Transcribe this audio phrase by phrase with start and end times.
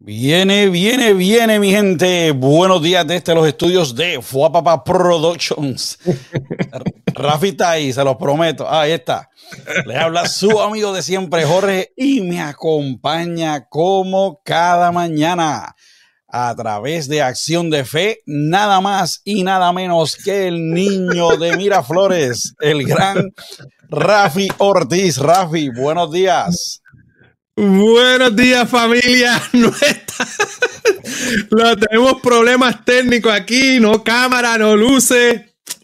[0.00, 2.30] Viene, viene, viene, mi gente.
[2.30, 5.98] Buenos días desde los estudios de Fuapapa Productions.
[7.06, 8.70] Rafi está ahí, se los prometo.
[8.70, 9.28] ahí está.
[9.86, 15.74] Les habla su amigo de siempre, Jorge, y me acompaña como cada mañana
[16.28, 21.56] a través de Acción de Fe, nada más y nada menos que el niño de
[21.56, 23.32] Miraflores, el gran
[23.88, 25.18] Rafi Ortiz.
[25.18, 26.82] Rafi, buenos días.
[27.58, 29.42] Buenos días, familia.
[31.50, 35.40] No tenemos problemas técnicos aquí, no cámara, no luces.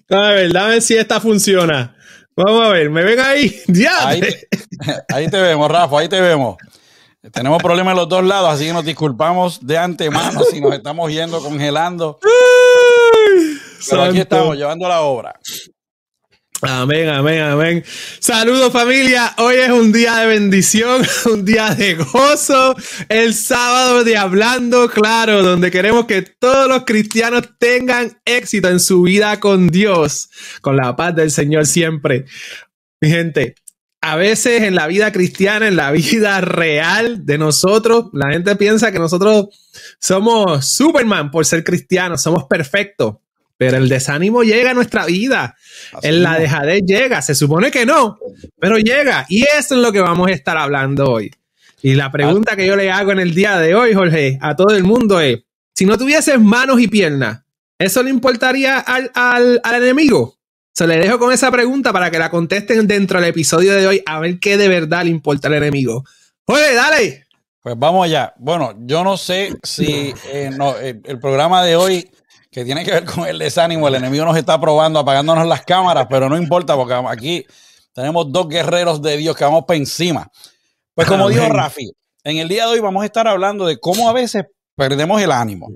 [0.09, 1.97] A ver, dame si esta funciona.
[2.37, 3.61] Vamos a ver, ¿me ven ahí?
[4.01, 4.49] Ahí te,
[5.13, 6.57] ahí te vemos, Rafa, ahí te vemos.
[7.33, 11.11] Tenemos problemas en los dos lados, así que nos disculpamos de antemano si nos estamos
[11.11, 12.19] yendo congelando.
[13.89, 15.35] Pero aquí estamos llevando la obra.
[16.63, 17.85] Amén, amén, amén.
[18.21, 19.35] Saludos familia.
[19.39, 22.75] Hoy es un día de bendición, un día de gozo,
[23.09, 29.03] el sábado de Hablando Claro, donde queremos que todos los cristianos tengan éxito en su
[29.03, 30.31] vida con Dios,
[30.63, 32.25] con la paz del Señor siempre.
[33.01, 33.57] Mi gente,
[34.01, 38.93] a veces en la vida cristiana, en la vida real de nosotros, la gente piensa
[38.93, 39.49] que nosotros
[39.99, 43.17] somos Superman por ser cristianos, somos perfectos.
[43.71, 45.57] Pero el desánimo llega a nuestra vida.
[46.03, 47.23] en la dejadez llega.
[47.23, 48.19] Se supone que no,
[48.59, 49.27] pero llega.
[49.29, 51.31] Y eso es lo que vamos a estar hablando hoy.
[51.83, 54.75] Y la pregunta que yo le hago en el día de hoy, Jorge, a todo
[54.75, 55.41] el mundo es,
[55.75, 57.43] si no tuvieses manos y piernas,
[57.79, 60.39] ¿eso le importaría al, al, al enemigo?
[60.73, 64.03] Se le dejo con esa pregunta para que la contesten dentro del episodio de hoy
[64.07, 66.05] a ver qué de verdad le importa al enemigo.
[66.47, 67.27] Jorge, dale.
[67.63, 68.35] Pues vamos allá.
[68.39, 70.51] Bueno, yo no sé si eh,
[71.05, 72.11] el programa de hoy
[72.55, 73.89] que tiene que ver con el desánimo.
[73.89, 77.45] El enemigo nos está probando, apagándonos las cámaras, pero no importa porque aquí
[77.93, 80.31] tenemos dos guerreros de Dios que vamos para encima.
[80.95, 81.91] Pues como dijo Rafi,
[82.23, 84.45] en el día de hoy vamos a estar hablando de cómo a veces
[84.77, 85.69] perdemos el ánimo.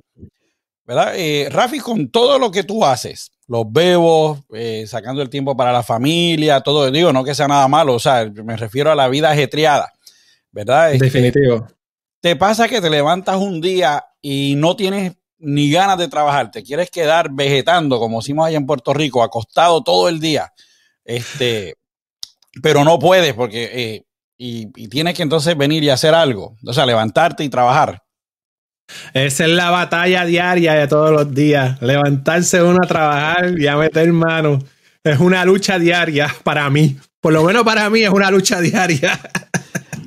[0.87, 1.15] ¿Verdad?
[1.17, 5.73] Eh, Rafi, con todo lo que tú haces, los bebos, eh, sacando el tiempo para
[5.73, 9.09] la familia, todo, digo, no que sea nada malo, o sea, me refiero a la
[9.09, 9.93] vida ajetreada,
[10.53, 10.93] ¿verdad?
[10.93, 11.67] Este, Definitivo.
[12.21, 16.63] Te pasa que te levantas un día y no tienes ni ganas de trabajar, te
[16.63, 20.53] quieres quedar vegetando, como decimos allá en Puerto Rico, acostado todo el día,
[21.05, 21.75] este,
[22.63, 24.05] pero no puedes porque, eh,
[24.37, 28.03] y, y, tienes que entonces venir y hacer algo, o sea, levantarte y trabajar.
[29.13, 33.77] Esa es la batalla diaria de todos los días, levantarse uno a trabajar y a
[33.77, 34.59] meter mano.
[35.05, 39.19] Es una lucha diaria para mí, por lo menos para mí es una lucha diaria.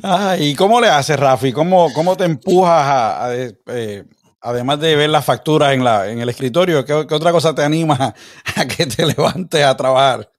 [0.04, 1.54] Ah, ¿Y cómo le haces, Rafi?
[1.54, 4.04] ¿Cómo, cómo te empujas a, a eh,
[4.42, 8.14] además de ver las facturas en, la, en el escritorio, ¿qué, otra cosa te anima
[8.56, 10.32] a que te levantes a trabajar?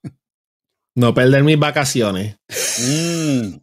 [0.94, 2.36] No perder mis vacaciones.
[2.80, 3.54] Mm.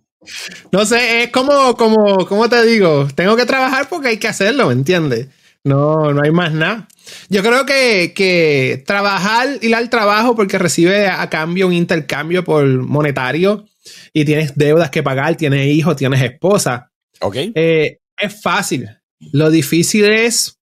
[0.72, 3.07] No sé, es como, como, ¿cómo te digo?
[3.16, 5.27] Tengo que trabajar porque hay que hacerlo, ¿me entiendes?
[5.63, 6.88] No, no hay más nada.
[7.29, 12.66] Yo creo que, que trabajar, ir al trabajo porque recibe a cambio un intercambio por
[12.66, 13.66] monetario
[14.13, 16.91] y tienes deudas que pagar, tienes hijos, tienes esposa.
[17.21, 17.35] Ok.
[17.56, 18.89] Eh, es fácil.
[19.31, 20.59] Lo difícil es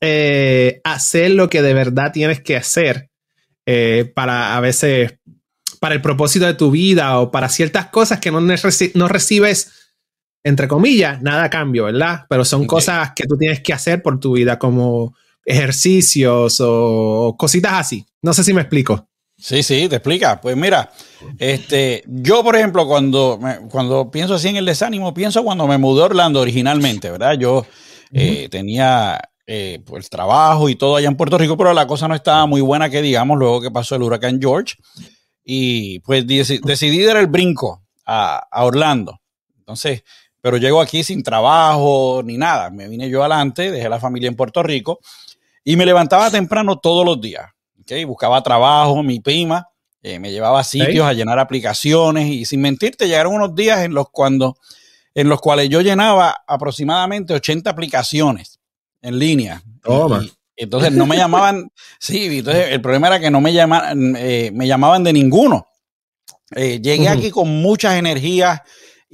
[0.00, 3.10] eh, hacer lo que de verdad tienes que hacer
[3.66, 5.18] eh, para a veces,
[5.80, 9.72] para el propósito de tu vida o para ciertas cosas que no, no recibes,
[10.42, 12.26] entre comillas, nada a cambio, ¿verdad?
[12.28, 15.14] Pero son cosas que tú tienes que hacer por tu vida, como
[15.44, 18.04] ejercicios o cositas así.
[18.22, 19.08] No sé si me explico.
[19.38, 20.40] Sí, sí, te explica.
[20.40, 20.90] Pues mira,
[21.38, 23.40] este, yo, por ejemplo, cuando,
[23.70, 27.34] cuando pienso así en el desánimo, pienso cuando me mudé a Orlando originalmente, ¿verdad?
[27.34, 27.66] Yo
[28.12, 32.14] eh, tenía eh, pues trabajo y todo allá en Puerto Rico, pero la cosa no
[32.14, 34.76] estaba muy buena que digamos luego que pasó el huracán George.
[35.44, 39.20] Y pues decidí dar el brinco a, Orlando.
[39.58, 40.04] Entonces,
[40.40, 42.70] pero llego aquí sin trabajo ni nada.
[42.70, 45.00] Me vine yo adelante, dejé la familia en Puerto Rico
[45.64, 47.50] y me levantaba temprano todos los días.
[47.80, 48.04] ¿okay?
[48.04, 49.68] Buscaba trabajo, mi prima
[50.04, 53.94] eh, me llevaba a sitios a llenar aplicaciones y sin mentirte, llegaron unos días en
[53.94, 54.56] los cuando
[55.14, 58.60] en los cuales yo llenaba aproximadamente 80 aplicaciones
[59.00, 59.62] en línea.
[59.82, 60.24] Toma.
[60.56, 64.66] entonces no me llamaban, sí, entonces el problema era que no me llamaban, eh, me
[64.66, 65.66] llamaban de ninguno.
[66.54, 68.60] Eh, llegué aquí con muchas energías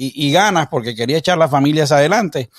[0.01, 2.51] y, ganas porque quería echar las familias adelante,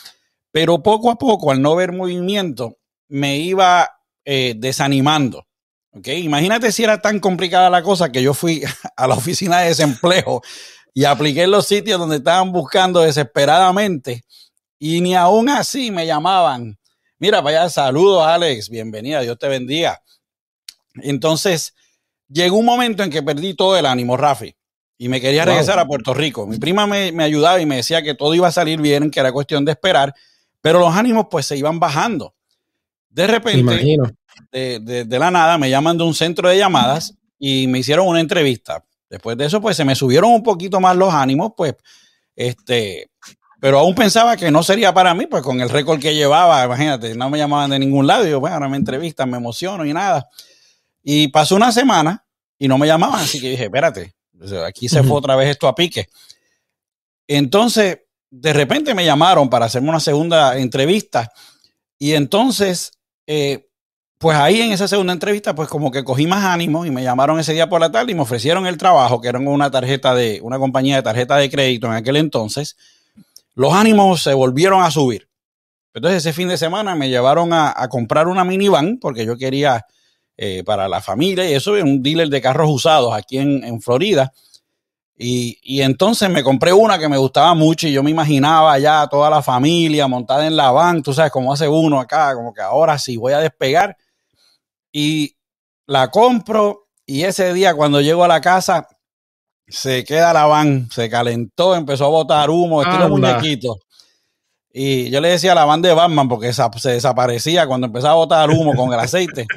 [0.52, 2.78] pero poco a poco, al no ver movimiento,
[3.08, 3.90] me iba
[4.25, 5.48] eh, desanimando.
[5.92, 6.22] ¿okay?
[6.24, 8.62] Imagínate si era tan complicada la cosa que yo fui
[8.98, 10.42] a la oficina de desempleo
[10.94, 14.24] y apliqué en los sitios donde estaban buscando desesperadamente
[14.80, 16.77] y ni aún así me llamaban.
[17.18, 20.01] Mira, vaya, saludos Alex, bienvenida, Dios te bendiga.
[20.95, 21.75] Entonces,
[22.27, 24.56] llegó un momento en que perdí todo el ánimo, Rafi,
[24.97, 26.47] y me quería regresar a Puerto Rico.
[26.47, 29.19] Mi prima me, me ayudaba y me decía que todo iba a salir bien, que
[29.19, 30.13] era cuestión de esperar,
[30.62, 32.33] pero los ánimos pues se iban bajando.
[33.09, 33.97] De repente,
[34.51, 38.19] de, de, la nada, me llaman de un centro de llamadas y me hicieron una
[38.19, 38.83] entrevista.
[39.10, 41.76] Después de eso, pues se me subieron un poquito más los ánimos, pues,
[42.36, 43.10] este,
[43.60, 47.16] pero aún pensaba que no sería para mí, pues con el récord que llevaba, imagínate,
[47.16, 48.26] no me llamaban de ningún lado.
[48.26, 50.30] Y yo, bueno, ahora me entrevistan, me emociono y nada.
[51.04, 52.26] Y pasó una semana
[52.58, 54.14] y no me llamaban, así que dije, espérate,
[54.66, 56.08] aquí se fue otra vez esto a pique.
[57.28, 61.32] Entonces, de repente me llamaron para hacerme una segunda entrevista
[61.98, 62.92] y entonces,
[63.28, 63.69] eh,
[64.19, 67.39] pues ahí en esa segunda entrevista, pues como que cogí más ánimo y me llamaron
[67.39, 70.39] ese día por la tarde y me ofrecieron el trabajo, que era una tarjeta de,
[70.44, 72.75] una compañía de tarjeta de crédito en aquel entonces
[73.60, 75.27] los ánimos se volvieron a subir.
[75.94, 79.86] Entonces ese fin de semana me llevaron a, comprar una minivan porque yo quería
[80.38, 84.31] eh, para la familia y eso en un dealer de carros usados aquí en, Florida.
[85.18, 89.30] Y, entonces me compré una que me gustaba mucho y yo me imaginaba ya toda
[89.30, 92.98] la familia montada en la van, tú sabes cómo hace uno acá, como que ahora
[92.98, 93.98] sí voy a despegar.
[94.91, 95.36] Y
[95.88, 98.88] la compro y ese día cuando llego a la casa
[99.68, 103.77] se queda la van, se calentó, empezó a botar humo, estilo muñequito.
[104.71, 108.18] Y yo le decía a la van de Batman porque se desaparecía cuando empezaba a
[108.18, 109.47] botar humo con el aceite.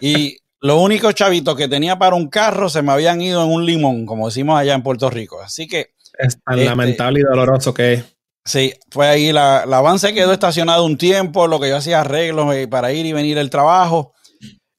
[0.00, 3.66] Y los únicos chavitos que tenía para un carro se me habían ido en un
[3.66, 5.40] limón, como decimos allá en Puerto Rico.
[5.40, 5.94] Así que.
[6.18, 8.04] Es tan este, lamentable y doloroso que es.
[8.44, 9.32] Sí, fue ahí.
[9.32, 12.92] La, la van se quedó estacionada un tiempo, lo que yo hacía arreglos eh, para
[12.92, 14.11] ir y venir el trabajo.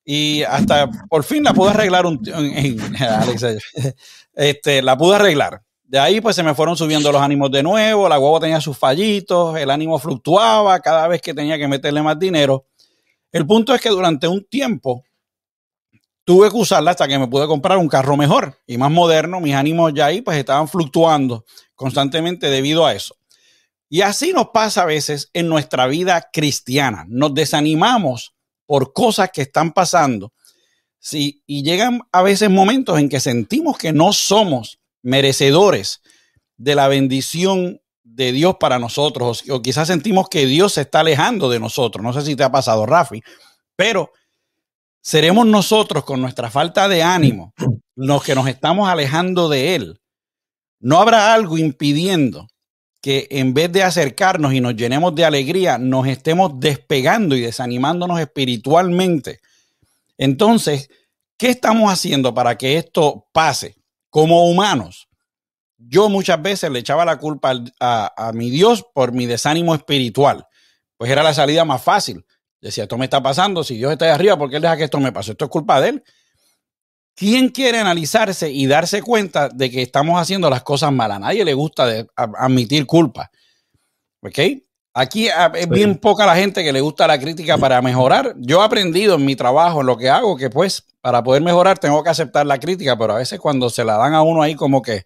[0.06, 2.22] Y hasta por fin la pude arreglar un.
[4.36, 5.62] Este, la pude arreglar.
[5.84, 8.76] De ahí pues se me fueron subiendo los ánimos de nuevo, la guagua tenía sus
[8.76, 12.66] fallitos, el ánimo fluctuaba cada vez que tenía que meterle más dinero.
[13.32, 15.04] El punto es que durante un tiempo
[16.24, 19.40] tuve que usarla hasta que me pude comprar un carro mejor y más moderno.
[19.40, 21.46] Mis ánimos ya ahí pues estaban fluctuando
[21.76, 23.16] constantemente debido a eso.
[23.90, 27.06] Y así nos pasa a veces en nuestra vida cristiana.
[27.08, 28.33] Nos desanimamos
[28.66, 30.34] por cosas que están pasando
[31.06, 36.02] Sí, y llegan a veces momentos en que sentimos que no somos merecedores
[36.56, 41.50] de la bendición de Dios para nosotros, o, quizás sentimos que Dios se está alejando
[41.50, 42.02] de nosotros.
[42.02, 43.22] No sé si te ha pasado, Rafi,
[43.76, 44.14] pero
[45.02, 47.54] seremos nosotros con nuestra falta de ánimo
[47.96, 50.02] los que nos estamos alejando de Él.
[50.80, 52.48] No habrá algo impidiendo
[53.04, 58.20] que en vez de acercarnos y nos llenemos de alegría, nos estemos despegando y desanimándonos
[58.20, 59.40] espiritualmente
[60.18, 60.90] entonces,
[61.38, 63.76] ¿qué estamos haciendo para que esto pase?
[64.10, 65.10] Como humanos,
[65.78, 70.48] yo muchas veces le echaba la culpa a, mi Dios por mi desánimo espiritual.
[70.98, 72.26] Pues era la salida más fácil.
[72.62, 74.86] Decía, esto me está pasando, si Dios está ahí arriba, ¿por qué él deja que
[74.86, 75.32] esto me pase?
[75.32, 76.04] Esto es culpa de él.
[77.16, 81.12] ¿Quién quiere analizarse y darse cuenta de que estamos haciendo las cosas mal?
[81.12, 83.30] A nadie le gusta admitir culpa.
[84.22, 84.40] ¿Ok?
[84.96, 88.36] Aquí es bien poca la gente que le gusta la crítica para mejorar.
[88.38, 91.80] Yo he aprendido en mi trabajo, en lo que hago, que pues para poder mejorar
[91.80, 94.56] tengo que aceptar la crítica, pero a veces cuando se la dan a uno ahí
[94.56, 95.06] como que,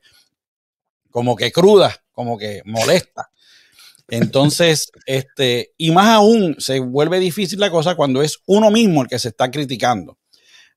[1.10, 3.32] como que cruda, como que molesta.
[4.10, 9.08] Entonces, este, y más aún se vuelve difícil la cosa cuando es uno mismo el
[9.08, 10.18] que se está criticando.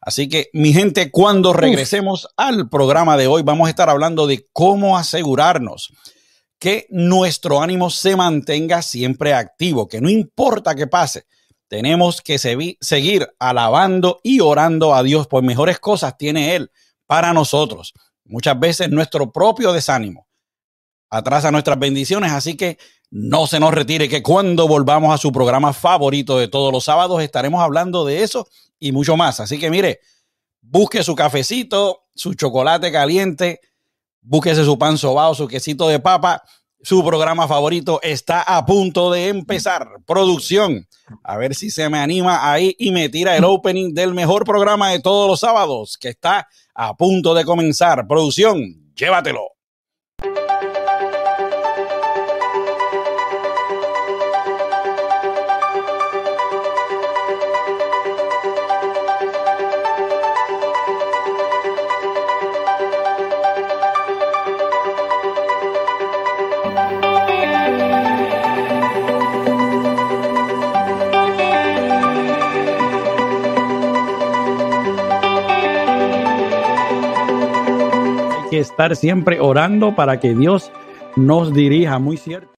[0.00, 4.47] Así que, mi gente, cuando regresemos al programa de hoy, vamos a estar hablando de
[4.52, 5.93] cómo asegurarnos
[6.58, 11.25] que nuestro ánimo se mantenga siempre activo, que no importa qué pase,
[11.69, 16.71] tenemos que seguir alabando y orando a Dios, por mejores cosas tiene Él
[17.07, 17.95] para nosotros.
[18.25, 20.26] Muchas veces nuestro propio desánimo
[21.11, 22.78] atrasa nuestras bendiciones, así que
[23.11, 27.23] no se nos retire, que cuando volvamos a su programa favorito de todos los sábados
[27.23, 28.47] estaremos hablando de eso
[28.79, 29.40] y mucho más.
[29.40, 30.00] Así que mire,
[30.62, 33.61] busque su cafecito, su chocolate caliente,
[34.21, 36.43] búsquese su pan sobao, su quesito de papa.
[36.83, 39.87] Su programa favorito está a punto de empezar.
[40.07, 40.88] Producción.
[41.23, 44.90] A ver si se me anima ahí y me tira el opening del mejor programa
[44.90, 48.07] de todos los sábados, que está a punto de comenzar.
[48.07, 49.50] Producción, llévatelo.
[78.61, 80.71] Estar siempre orando para que Dios
[81.17, 82.50] nos dirija, muy cierto.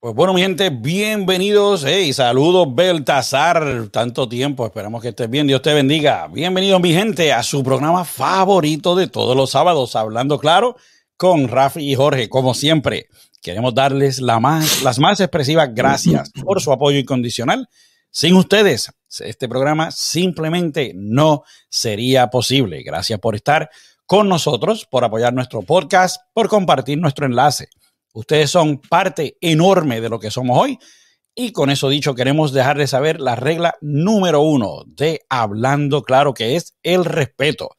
[0.00, 1.82] Pues bueno, mi gente, bienvenidos.
[1.86, 3.88] Hey, saludos, Beltasar.
[3.90, 5.46] Tanto tiempo, esperamos que estés bien.
[5.46, 6.28] Dios te bendiga.
[6.28, 10.76] Bienvenidos, mi gente, a su programa favorito de todos los sábados, hablando claro
[11.16, 13.08] con Rafi y Jorge, como siempre.
[13.40, 17.68] Queremos darles la más, las más expresivas gracias por su apoyo incondicional.
[18.10, 22.82] Sin ustedes, este programa simplemente no sería posible.
[22.82, 23.70] Gracias por estar
[24.14, 27.66] con nosotros, por apoyar nuestro podcast, por compartir nuestro enlace.
[28.12, 30.78] Ustedes son parte enorme de lo que somos hoy.
[31.34, 36.54] Y con eso dicho, queremos dejarles saber la regla número uno de Hablando Claro, que
[36.54, 37.70] es el respeto.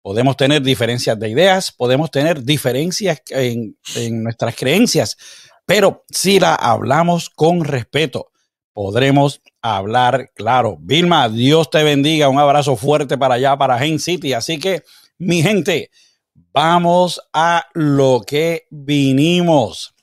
[0.00, 3.76] Podemos tener diferencias de ideas, podemos tener diferencias en,
[4.22, 5.18] nuestras creencias,
[5.66, 8.30] pero si la hablamos con respeto,
[8.72, 10.78] podremos hablar claro.
[10.80, 12.30] Vilma, Dios te bendiga.
[12.30, 14.32] Un abrazo fuerte para allá, para Hain City.
[14.32, 14.84] Así que,
[15.20, 15.90] mi gente,
[16.34, 19.94] vamos a lo que vinimos.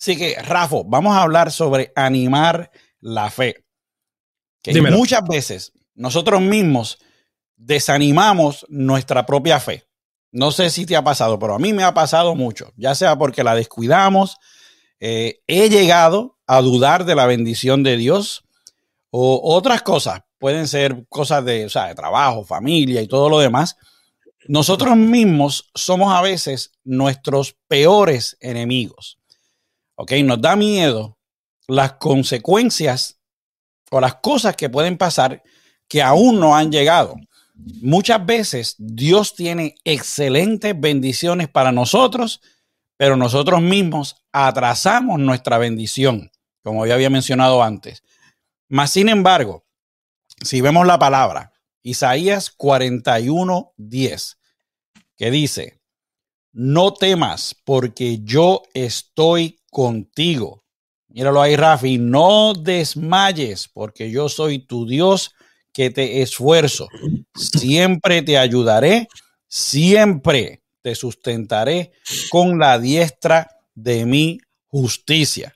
[0.00, 3.64] Así que, Rafa, vamos a hablar sobre animar la fe.
[4.62, 6.98] Que muchas veces nosotros mismos
[7.56, 9.84] desanimamos nuestra propia fe.
[10.32, 13.16] No sé si te ha pasado, pero a mí me ha pasado mucho, ya sea
[13.16, 14.36] porque la descuidamos,
[14.98, 18.44] eh, he llegado a dudar de la bendición de Dios
[19.10, 23.76] o otras cosas, pueden ser cosas de, de trabajo, familia y todo lo demás.
[24.48, 29.18] Nosotros mismos somos a veces nuestros peores enemigos.
[29.94, 30.12] ¿Ok?
[30.24, 31.18] Nos da miedo
[31.68, 33.20] las consecuencias
[33.90, 35.42] o las cosas que pueden pasar
[35.86, 37.16] que aún no han llegado.
[37.82, 42.40] Muchas veces Dios tiene excelentes bendiciones para nosotros,
[42.96, 46.30] pero nosotros mismos atrasamos nuestra bendición,
[46.62, 48.02] como ya había mencionado antes.
[48.68, 49.64] Mas, sin embargo,
[50.42, 54.38] si vemos la palabra, Isaías 41, 10,
[55.16, 55.80] que dice,
[56.52, 60.64] no temas porque yo estoy contigo.
[61.08, 65.32] Míralo ahí, Rafi, no desmayes porque yo soy tu Dios
[65.72, 66.88] que te esfuerzo.
[67.34, 69.08] Siempre te ayudaré,
[69.48, 71.92] siempre te sustentaré
[72.30, 75.52] con la diestra de mi justicia.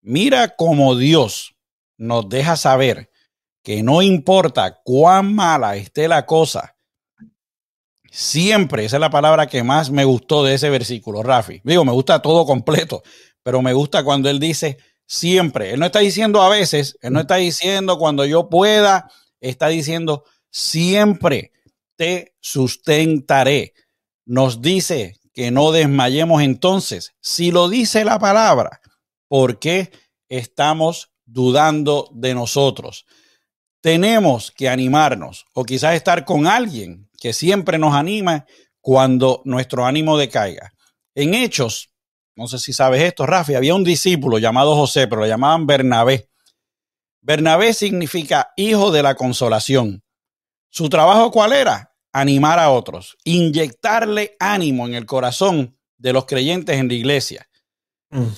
[0.00, 1.54] Mira cómo Dios
[1.96, 3.10] nos deja saber
[3.68, 6.74] que no importa cuán mala esté la cosa,
[8.10, 11.60] siempre, esa es la palabra que más me gustó de ese versículo, Rafi.
[11.64, 13.02] Digo, me gusta todo completo,
[13.42, 15.74] pero me gusta cuando él dice siempre.
[15.74, 20.24] Él no está diciendo a veces, él no está diciendo cuando yo pueda, está diciendo,
[20.50, 21.52] siempre
[21.96, 23.74] te sustentaré.
[24.24, 27.12] Nos dice que no desmayemos entonces.
[27.20, 28.80] Si lo dice la palabra,
[29.28, 29.92] ¿por qué
[30.30, 33.04] estamos dudando de nosotros?
[33.80, 38.46] Tenemos que animarnos o quizás estar con alguien que siempre nos anima
[38.80, 40.72] cuando nuestro ánimo decaiga.
[41.14, 41.90] En Hechos,
[42.36, 46.30] no sé si sabes esto, Rafi, había un discípulo llamado José, pero lo llamaban Bernabé.
[47.20, 50.02] Bernabé significa hijo de la consolación.
[50.70, 51.92] ¿Su trabajo cuál era?
[52.12, 57.48] Animar a otros, inyectarle ánimo en el corazón de los creyentes en la iglesia.
[58.10, 58.28] Mm.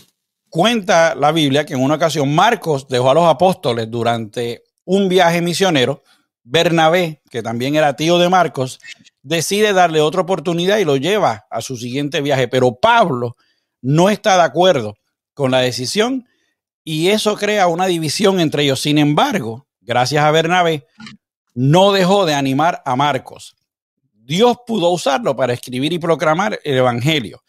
[0.49, 5.41] Cuenta la Biblia que en una ocasión Marcos dejó a los apóstoles durante un viaje
[5.41, 6.03] misionero.
[6.43, 8.81] Bernabé, que también era tío de Marcos,
[9.23, 12.49] decide darle otra oportunidad y lo lleva a su siguiente viaje.
[12.49, 13.37] Pero Pablo
[13.81, 14.97] no está de acuerdo
[15.33, 16.27] con la decisión
[16.83, 18.81] y eso crea una división entre ellos.
[18.81, 20.89] Sin embargo, gracias a Bernabé,
[21.55, 23.55] no dejó de animar a Marcos.
[24.13, 27.45] Dios pudo usarlo para escribir y proclamar el Evangelio.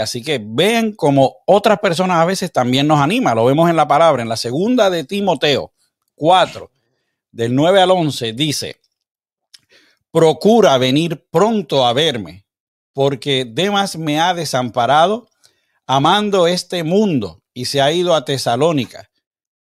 [0.00, 3.34] Así que ven como otras personas a veces también nos animan.
[3.34, 4.22] Lo vemos en la palabra.
[4.22, 5.72] En la segunda de Timoteo
[6.20, 6.70] 4,
[7.32, 8.78] del 9 al 11, dice,
[10.12, 12.44] procura venir pronto a verme,
[12.92, 15.30] porque Demas me ha desamparado
[15.86, 19.08] amando este mundo y se ha ido a Tesalónica.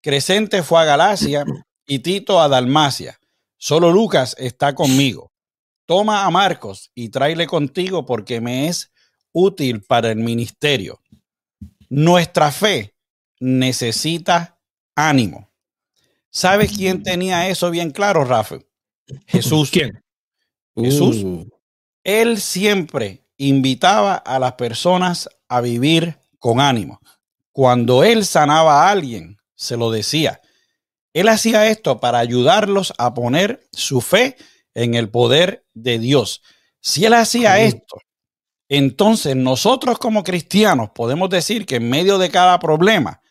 [0.01, 1.43] Crescente fue a Galacia
[1.85, 3.19] y Tito a Dalmacia.
[3.57, 5.33] Solo Lucas está conmigo.
[5.85, 8.93] Toma a Marcos y tráele contigo porque me es
[9.33, 11.01] útil para el ministerio.
[11.89, 12.95] Nuestra fe
[13.41, 14.57] necesita
[14.95, 15.49] ánimo.
[16.35, 18.57] ¿Sabes quién tenía eso bien claro, Rafa?
[19.25, 19.71] Jesús.
[19.71, 20.03] ¿Quién?
[20.75, 21.23] Jesús.
[21.23, 21.49] Uh.
[22.03, 26.99] Él siempre invitaba a las personas a vivir con ánimo.
[27.53, 30.41] Cuando él sanaba a alguien, se lo decía.
[31.13, 34.35] Él hacía esto para ayudarlos a poner su fe
[34.73, 36.41] en el poder de Dios.
[36.81, 37.95] Si él hacía esto,
[38.67, 43.21] entonces nosotros como cristianos podemos decir que en medio de cada problema,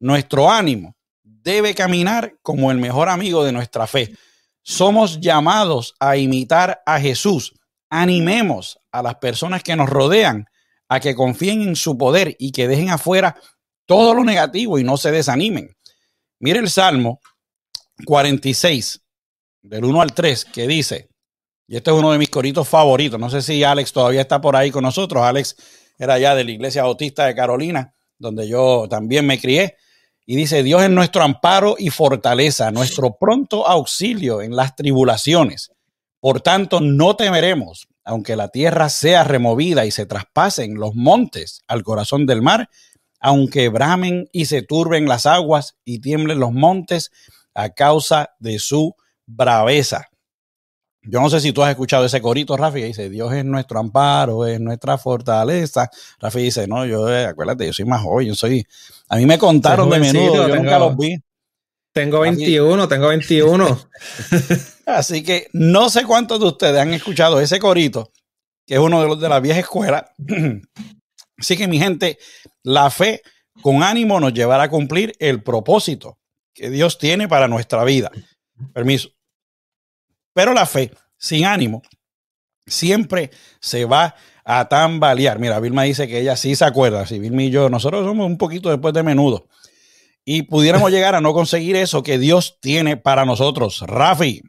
[0.00, 0.96] nuestro ánimo
[1.44, 4.16] debe caminar como el mejor amigo de nuestra fe.
[4.62, 7.54] Somos llamados a imitar a Jesús.
[7.90, 10.46] Animemos a las personas que nos rodean
[10.88, 13.36] a que confíen en su poder y que dejen afuera
[13.86, 15.76] todo lo negativo y no se desanimen.
[16.40, 17.20] Mire el Salmo
[18.06, 19.00] 46,
[19.62, 21.08] del 1 al 3, que dice,
[21.68, 23.20] Y este es uno de mis coritos favoritos.
[23.20, 25.22] No sé si Alex todavía está por ahí con nosotros.
[25.22, 25.56] Alex
[25.98, 29.76] era ya de la Iglesia Bautista de Carolina, donde yo también me crié.
[30.26, 35.70] Y dice, Dios es nuestro amparo y fortaleza, nuestro pronto auxilio en las tribulaciones.
[36.20, 41.82] Por tanto, no temeremos, aunque la tierra sea removida y se traspasen los montes al
[41.82, 42.70] corazón del mar,
[43.20, 47.10] aunque bramen y se turben las aguas y tiemblen los montes
[47.54, 48.94] a causa de su
[49.26, 50.08] braveza.
[51.06, 53.78] Yo no sé si tú has escuchado ese corito, Rafi, que dice, Dios es nuestro
[53.78, 55.90] amparo, es nuestra fortaleza.
[56.18, 58.66] Rafi dice, no, yo, eh, acuérdate, yo soy más joven, soy...
[59.08, 61.16] A mí me contaron de menudo, yo nunca los vi.
[61.92, 63.90] Tengo 21, tengo 21.
[64.86, 68.10] Así que no sé cuántos de ustedes han escuchado ese corito,
[68.66, 70.12] que es uno de los de la vieja escuela.
[71.38, 72.18] Así que mi gente,
[72.62, 73.22] la fe
[73.62, 76.18] con ánimo nos llevará a cumplir el propósito
[76.52, 78.10] que Dios tiene para nuestra vida.
[78.72, 79.10] Permiso.
[80.32, 81.82] Pero la fe sin ánimo
[82.66, 83.30] siempre
[83.60, 85.38] se va a tambalear.
[85.38, 87.06] Mira, Vilma dice que ella sí se acuerda.
[87.06, 89.48] Si Vilma y yo, nosotros somos un poquito después de menudo.
[90.24, 93.82] Y pudiéramos llegar a no conseguir eso que Dios tiene para nosotros.
[93.86, 94.42] Rafi.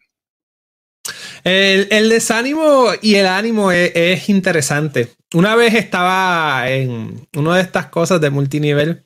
[1.43, 5.09] El, desánimo y el ánimo es, interesante.
[5.33, 9.05] Una vez estaba en una de estas cosas de multinivel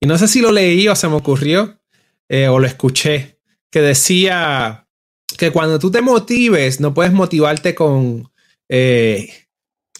[0.00, 1.78] y no sé si lo leí o se me ocurrió
[2.30, 3.40] eh, o lo escuché,
[3.70, 4.86] que decía
[5.36, 8.30] que cuando tú te motives, no puedes motivarte con
[8.70, 9.45] eh,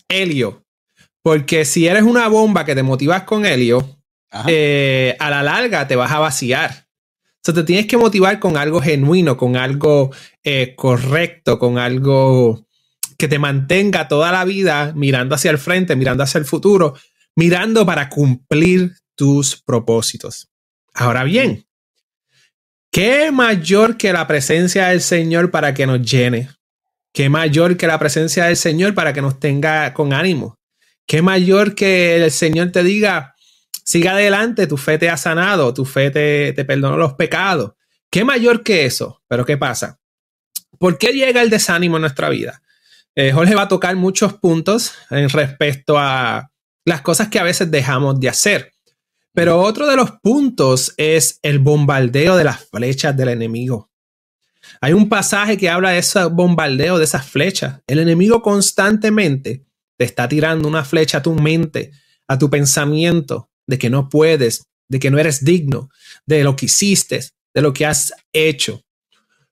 [0.09, 0.65] helio.
[1.23, 4.01] Porque si eres una bomba que te motivas con helio,
[4.47, 6.89] eh, a la larga te vas a vaciar.
[7.11, 10.11] O sea, te tienes que motivar con algo genuino, con algo
[10.45, 12.67] eh, correcto, con algo
[13.19, 16.95] que te mantenga toda la vida mirando hacia el frente, mirando hacia el futuro,
[17.35, 20.49] mirando para cumplir tus propósitos.
[20.93, 21.67] Ahora bien,
[22.97, 26.49] ¿Qué mayor que la presencia del Señor para que nos llene?
[27.17, 30.59] ¿Qué mayor que la presencia del Señor para que nos tenga con ánimo?
[31.07, 33.35] ¿Qué mayor que el Señor te diga,
[33.87, 37.73] siga adelante, tu fe te ha sanado, tu fe te, te perdonó los pecados?
[38.11, 39.23] ¿Qué mayor que eso?
[39.29, 39.99] Pero ¿qué pasa?
[40.79, 42.61] ¿Por qué llega el desánimo en nuestra vida?
[43.15, 46.51] Eh, Jorge va a tocar muchos puntos en respecto a
[46.85, 48.75] las cosas que a veces dejamos de hacer.
[49.33, 53.91] Pero otro de los puntos es el bombardeo de las flechas del enemigo.
[54.81, 57.81] Hay un pasaje que habla de ese bombardeo, de esas flechas.
[57.87, 59.65] El enemigo constantemente
[59.97, 61.93] te está tirando una flecha a tu mente,
[62.29, 65.89] a tu pensamiento, de que no puedes, de que no eres digno,
[66.27, 67.21] de lo que hiciste,
[67.55, 68.83] de lo que has hecho.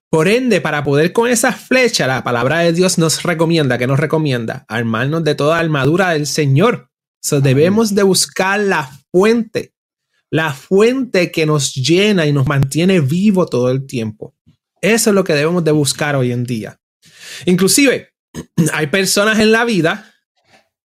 [0.09, 3.99] Por ende, para poder con esas flechas, la palabra de Dios nos recomienda, que nos
[3.99, 6.89] recomienda, armarnos de toda armadura del Señor.
[7.21, 9.75] So, debemos de buscar la fuente
[10.35, 14.34] la fuente que nos llena y nos mantiene vivo todo el tiempo.
[14.93, 16.79] Eso es lo que debemos de buscar hoy en día.
[17.45, 18.13] Inclusive,
[18.73, 20.13] hay personas en la vida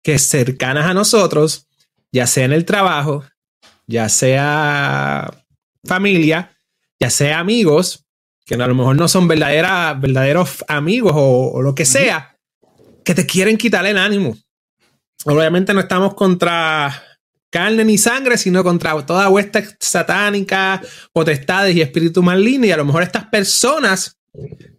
[0.04, 1.66] que cercanas a nosotros,
[2.12, 3.24] ya sea en el trabajo,
[3.88, 5.44] ya sea
[5.84, 6.56] familia,
[7.00, 8.06] ya sea amigos,
[8.46, 12.38] que a lo mejor no son verdaderos amigos o, o lo que sea,
[13.04, 14.36] que te quieren quitar el ánimo.
[15.24, 17.02] Obviamente no estamos contra
[17.50, 20.80] carne ni sangre, sino contra toda huesta satánica,
[21.12, 22.66] potestades y espíritu maligno.
[22.66, 24.18] Y a lo mejor estas personas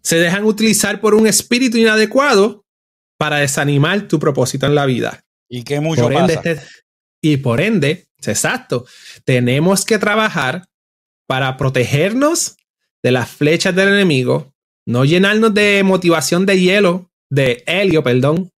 [0.01, 2.65] se dejan utilizar por un espíritu inadecuado
[3.17, 5.23] para desanimar tu propósito en la vida.
[5.49, 6.33] Y que mucho pasa.
[6.33, 6.59] Este,
[7.21, 8.85] y por ende, exacto,
[9.25, 10.67] tenemos que trabajar
[11.27, 12.57] para protegernos
[13.03, 14.53] de las flechas del enemigo,
[14.85, 18.50] no llenarnos de motivación de hielo, de helio, perdón,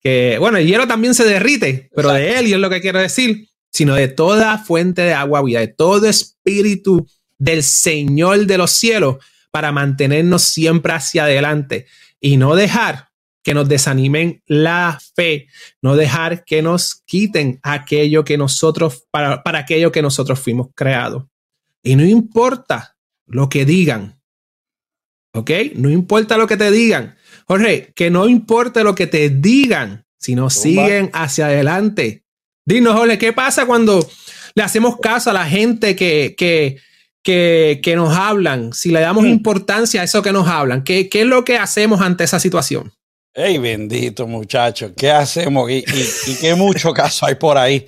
[0.00, 3.48] que, bueno, el hielo también se derrite, pero de helio es lo que quiero decir,
[3.70, 7.06] sino de toda fuente de agua vida, de todo espíritu
[7.38, 9.16] del Señor de los cielos
[9.50, 11.86] para mantenernos siempre hacia adelante
[12.20, 13.08] y no dejar
[13.42, 15.48] que nos desanimen la fe,
[15.80, 21.24] no dejar que nos quiten aquello que nosotros, para, para aquello que nosotros fuimos creados.
[21.82, 24.20] Y no importa lo que digan,
[25.32, 25.50] ¿ok?
[25.76, 27.16] No importa lo que te digan,
[27.48, 32.24] Jorge, que no importe lo que te digan, sino siguen hacia adelante.
[32.66, 34.06] Dinos, Jorge, ¿qué pasa cuando
[34.54, 38.74] le hacemos caso a la gente que, que, que, nos hablan?
[38.74, 39.28] Si le damos mm.
[39.28, 42.92] importancia a eso que nos hablan, ¿qué, ¿qué, es lo que hacemos ante esa situación?
[43.32, 44.92] ¡Ey, bendito muchacho!
[44.94, 45.70] ¿Qué hacemos?
[45.70, 45.84] Y,
[46.40, 47.86] qué mucho caso hay por ahí.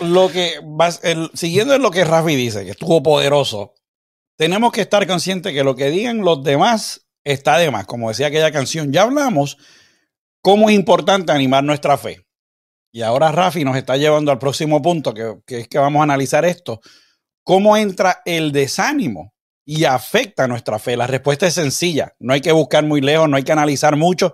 [0.00, 0.54] lo que
[1.34, 3.74] siguiendo en lo que Rafi dice, que estuvo poderoso,
[4.36, 7.86] tenemos que estar conscientes que lo que digan los demás está de más.
[7.86, 9.58] Como decía aquella canción, ya hablamos
[10.40, 12.26] cómo es importante animar nuestra fe.
[12.90, 16.44] Y ahora Rafi nos está llevando al próximo punto, que, es que vamos a analizar
[16.44, 16.80] esto.
[17.44, 19.32] ¿Cómo entra el desánimo
[19.70, 20.96] y afecta nuestra fe.
[20.96, 24.32] La respuesta es sencilla, no hay que buscar muy lejos, no hay que analizar mucho.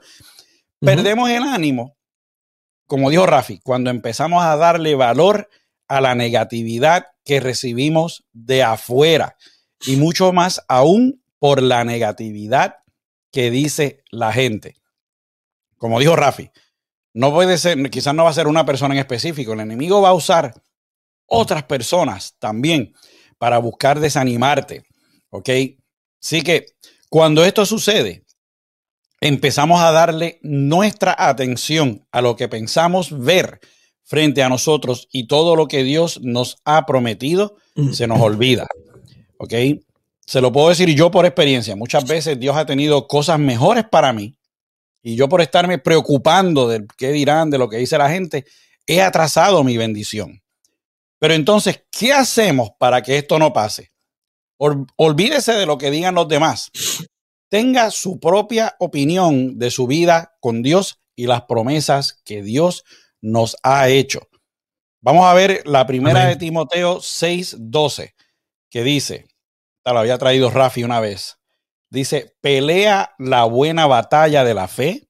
[0.79, 1.97] Perdemos el ánimo,
[2.87, 5.49] como dijo Rafi, cuando empezamos a darle valor
[5.89, 9.37] a la negatividad que recibimos de afuera
[9.85, 12.77] y mucho más aún por la negatividad
[13.35, 14.77] que dice la gente.
[15.77, 16.51] Como dijo Rafi,
[17.13, 20.11] no puede ser, quizás no va a ser una persona en específico, el enemigo va
[20.11, 20.55] a usar
[21.27, 22.95] otras personas también
[23.37, 24.85] para buscar desanimarte,
[25.31, 25.51] ¿ok?
[26.23, 26.67] Así que
[27.11, 28.25] cuando esto sucede,
[29.21, 33.59] empezamos a darle nuestra atención a lo que pensamos ver
[34.05, 37.57] frente a nosotros y todo lo que Dios nos ha prometido
[37.93, 38.69] se nos olvida.
[39.39, 39.55] ¿Ok?
[40.27, 41.77] Se lo puedo decir yo por experiencia.
[41.77, 44.37] Muchas veces Dios ha tenido cosas mejores para mí
[45.03, 48.47] y yo por estarme preocupando de qué dirán, de lo que dice la gente,
[48.87, 50.43] he atrasado mi bendición.
[51.19, 53.91] Pero entonces, ¿qué hacemos para que esto no pase?
[54.97, 56.71] olvídese de lo que digan los demás.
[57.51, 62.85] Tenga su propia opinión de su vida con Dios y las promesas que Dios
[63.21, 64.29] nos ha hecho.
[65.01, 68.15] Vamos a ver la primera de Timoteo 6:12,
[68.71, 69.27] que dice,
[69.93, 71.39] lo había traído Rafi una vez,
[71.91, 75.09] dice, pelea la buena batalla de la fe,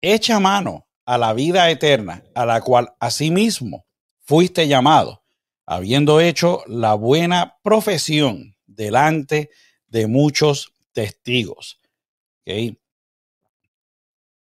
[0.00, 3.86] echa mano a la vida eterna, a la cual asimismo
[4.20, 5.24] fuiste llamado,
[5.66, 9.50] habiendo hecho la buena profesión delante
[9.86, 11.80] de muchos testigos.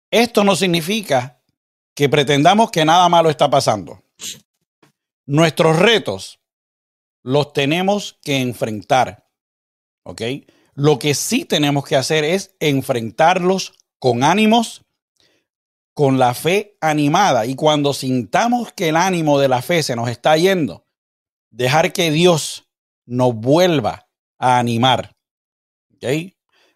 [0.10, 1.42] Esto no significa
[1.94, 4.04] que pretendamos que nada malo está pasando.
[5.26, 6.40] Nuestros retos
[7.24, 9.27] los tenemos que enfrentar.
[10.08, 10.22] ¿Ok?
[10.74, 14.86] Lo que sí tenemos que hacer es enfrentarlos con ánimos,
[15.94, 17.46] con la fe animada.
[17.46, 20.86] Y cuando sintamos que el ánimo de la fe se nos está yendo,
[21.50, 22.70] dejar que Dios
[23.06, 24.08] nos vuelva
[24.40, 25.14] a animar.
[25.96, 26.06] ¿Ok?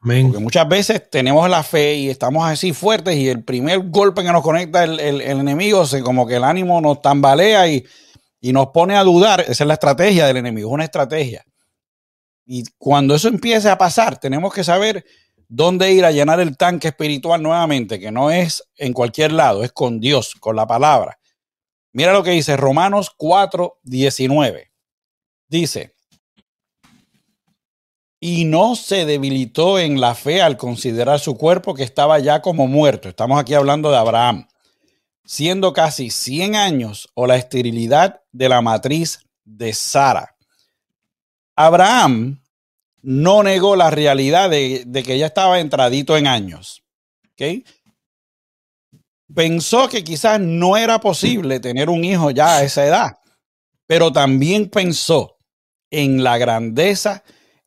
[0.02, 4.32] Porque muchas veces tenemos la fe y estamos así fuertes y el primer golpe que
[4.32, 7.86] nos conecta el, enemigo, se, como que el ánimo nos tambalea y,
[8.42, 9.40] y nos pone a dudar.
[9.42, 11.46] Esa es la estrategia del enemigo, es una estrategia.
[12.46, 15.06] Y cuando eso empiece a pasar, tenemos que saber
[15.48, 19.72] dónde ir a llenar el tanque espiritual nuevamente, que no es en cualquier lado, es
[19.72, 21.20] con Dios, con la palabra.
[21.94, 24.72] Mira lo que dice Romanos 4, 19.
[25.50, 25.94] Dice,
[28.24, 32.68] y no se debilitó en la fe al considerar su cuerpo que estaba ya como
[32.68, 33.10] muerto.
[33.10, 34.48] Estamos aquí hablando de Abraham,
[35.26, 40.36] siendo casi 100 años o la esterilidad de la matriz de Sara.
[41.66, 42.42] Abraham
[43.02, 46.84] no negó la realidad de, que ya estaba entradito en años.
[49.34, 53.20] Pensó que quizás no era posible tener un hijo ya a esa edad,
[53.88, 55.38] pero también pensó
[55.90, 57.24] en la grandeza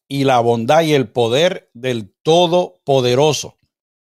[0.06, 3.56] y la bondad y el poder del Todopoderoso.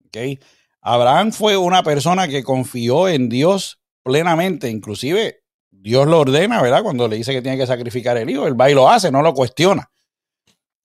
[0.06, 0.38] ¿Okay?
[0.80, 5.45] Abraham fue una persona que confió en Dios plenamente, inclusive
[5.86, 6.82] Dios lo ordena, ¿verdad?
[6.82, 9.22] Cuando le dice que tiene que sacrificar el hijo, el va y lo hace, no
[9.22, 9.88] lo cuestiona.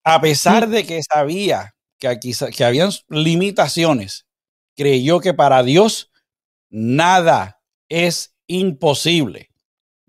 [0.04, 4.28] A pesar de que sabía que, aquí, que habían limitaciones,
[4.76, 6.12] creyó que para Dios
[6.70, 7.60] nada
[7.90, 9.50] es imposible.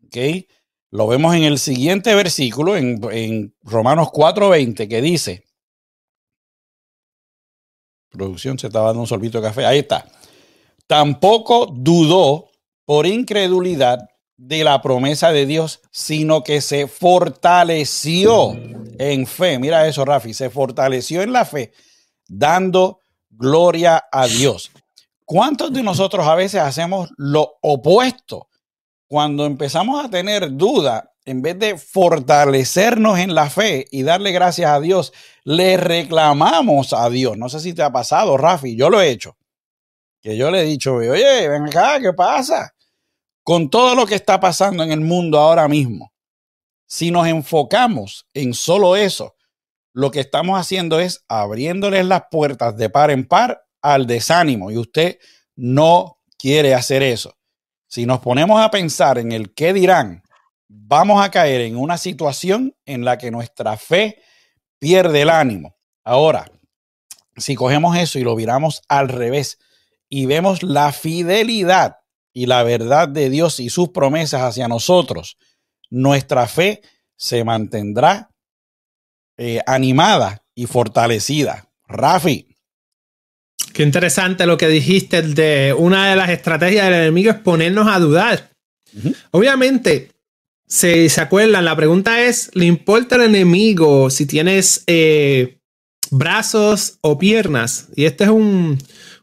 [0.05, 0.45] ¿Ok?
[0.91, 5.45] Lo vemos en el siguiente versículo, en, Romanos 4:20, que dice,
[8.11, 10.07] producción se estaba dando un sorbito de café, ahí está.
[10.87, 12.51] Tampoco dudó
[12.85, 18.53] por incredulidad de la promesa de Dios, sino que se fortaleció
[18.99, 19.59] en fe.
[19.59, 21.73] Mira eso, Rafi, se fortaleció en la fe,
[22.29, 24.71] dando gloria a Dios.
[25.25, 28.49] ¿Cuántos de nosotros a veces hacemos lo opuesto?
[29.13, 34.71] cuando empezamos a tener duda, en vez de fortalecernos en la fe y darle gracias
[34.71, 35.13] a Dios,
[35.45, 37.37] le reclamamos a Dios.
[37.37, 39.37] No sé si te ha pasado, Rafi, yo lo he hecho.
[40.23, 42.73] Que yo le he dicho, oye, ven acá, ¿qué pasa?
[43.43, 46.13] Con todo lo que está pasando en el mundo ahora mismo,
[46.87, 49.35] si nos enfocamos en solo eso,
[49.93, 54.79] lo que estamos haciendo es abriéndoles las puertas de par en par al desánimo y
[54.79, 55.19] usted
[55.57, 57.35] no quiere hacer eso.
[57.89, 60.23] Si nos ponemos a pensar en el qué dirán,
[60.69, 64.23] vamos a caer en una situación en la que nuestra fe
[64.79, 65.77] pierde el ánimo.
[66.05, 66.51] Ahora,
[67.37, 69.59] si cogemos eso y lo viramos al revés
[70.09, 72.02] y vemos la fidelidad
[72.33, 75.37] y la verdad de Dios y sus promesas hacia nosotros,
[75.91, 76.83] nuestra fe
[77.17, 78.31] se mantendrá
[79.37, 81.69] eh, animada y fortalecida.
[81.87, 82.53] Rafi,
[83.73, 87.99] Qué interesante lo que dijiste de una de las estrategias del enemigo es ponernos a
[87.99, 88.51] dudar.
[89.31, 90.11] Obviamente,
[90.67, 95.59] se, se acuerdan, la pregunta es, ¿le importa al enemigo si tienes eh,
[96.11, 97.89] brazos o piernas?
[97.97, 98.79] Y este es un,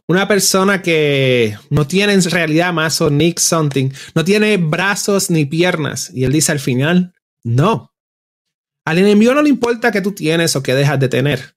[0.09, 5.45] una persona que no tiene en realidad más o Nick something, no tiene brazos ni
[5.45, 6.09] piernas.
[6.11, 7.93] Y él dice al final, no.
[8.85, 11.55] Al enemigo no le importa que tú tienes o que dejas de tener.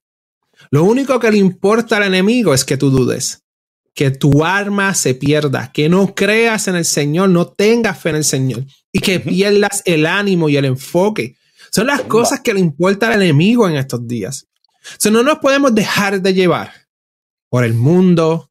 [0.71, 3.43] Lo único que le importa al enemigo es que tú dudes,
[3.95, 8.17] que tu arma se pierda, que no creas en el Señor, no tengas fe en
[8.17, 11.37] el Señor y que pierdas el ánimo y el enfoque.
[11.71, 14.47] Son las cosas que le importa al enemigo en estos días.
[15.07, 16.82] O no nos podemos dejar de llevar
[17.53, 18.51] por el mundo,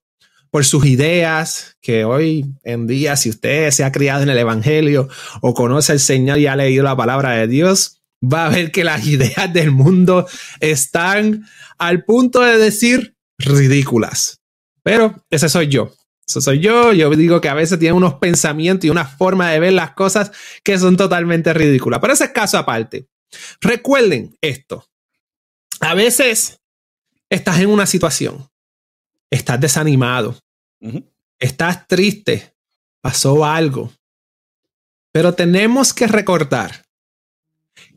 [0.51, 5.09] por sus ideas, que hoy en día, si usted se ha criado en el Evangelio
[5.41, 8.83] o conoce al Señor y ha leído la palabra de Dios, va a ver que
[8.83, 10.27] las ideas del mundo
[10.59, 11.47] están
[11.79, 14.39] al punto de decir ridículas.
[14.83, 15.91] Pero ese soy yo.
[16.27, 16.93] Eso soy yo.
[16.93, 20.31] Yo digo que a veces tiene unos pensamientos y una forma de ver las cosas
[20.63, 21.99] que son totalmente ridículas.
[22.01, 23.07] Pero ese es caso aparte.
[23.61, 24.85] Recuerden esto.
[25.79, 26.59] A veces
[27.31, 28.50] estás en una situación
[29.31, 30.37] estás desanimado,
[31.39, 32.53] estás triste,
[33.01, 33.91] pasó algo.
[35.11, 36.85] Pero tenemos que recordar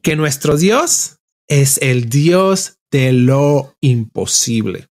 [0.02, 4.88] que nuestro Dios es el Dios de lo imposible.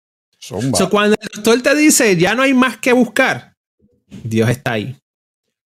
[0.89, 3.55] cuando el doctor te dice ya no hay más que buscar,
[4.23, 4.95] Dios está ahí.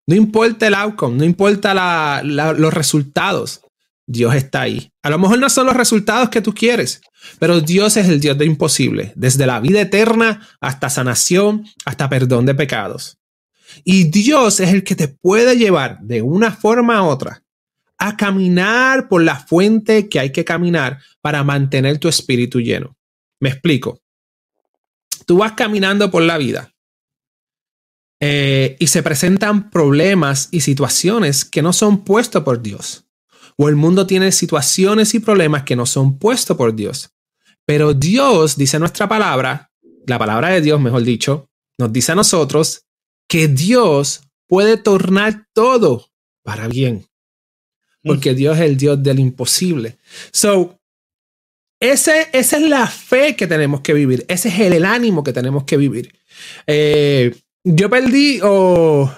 [0.06, 3.62] No importa el outcome, no importa los resultados,
[4.06, 4.92] Dios está ahí.
[5.02, 7.00] A lo mejor no son los resultados que tú quieres,
[7.38, 12.46] pero Dios es el Dios de imposible, desde la vida eterna hasta sanación, hasta perdón
[12.46, 13.18] de pecados.
[13.84, 17.42] Y Dios es el que te puede llevar de una forma u otra
[17.98, 22.96] a caminar por la fuente que hay que caminar para mantener tu espíritu lleno.
[23.40, 24.00] Me explico.
[25.24, 26.72] Tú vas caminando por la vida
[28.20, 33.05] eh, y se presentan problemas y situaciones que no son puestos por Dios
[33.58, 37.10] o el mundo tiene situaciones y problemas que no son puestos por Dios.
[37.64, 39.72] Pero Dios, dice nuestra palabra,
[40.06, 42.84] la palabra de Dios, mejor dicho, nos dice a nosotros
[43.28, 46.06] que Dios puede tornar todo
[46.42, 47.06] para bien.
[48.02, 48.36] Porque mm.
[48.36, 49.98] Dios es el Dios del imposible.
[50.32, 50.78] So,
[51.80, 54.24] ese, esa es la fe que tenemos que vivir.
[54.28, 56.14] Ese es el, ánimo que tenemos que vivir.
[56.66, 59.12] Eh, yo perdí o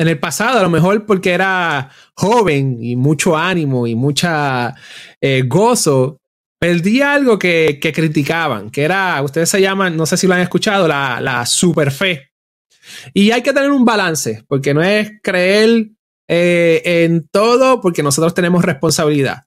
[0.00, 4.74] en el pasado, a lo mejor porque era joven y mucho ánimo y mucha
[5.20, 6.16] eh, gozo,
[6.58, 10.88] perdí algo que, criticaban, que era, ustedes se llaman, no sé si lo han escuchado,
[10.88, 12.30] la, la super fe.
[13.12, 15.90] Y hay que tener un balance, porque no es creer
[16.26, 19.44] eh, en todo, porque nosotros tenemos responsabilidad.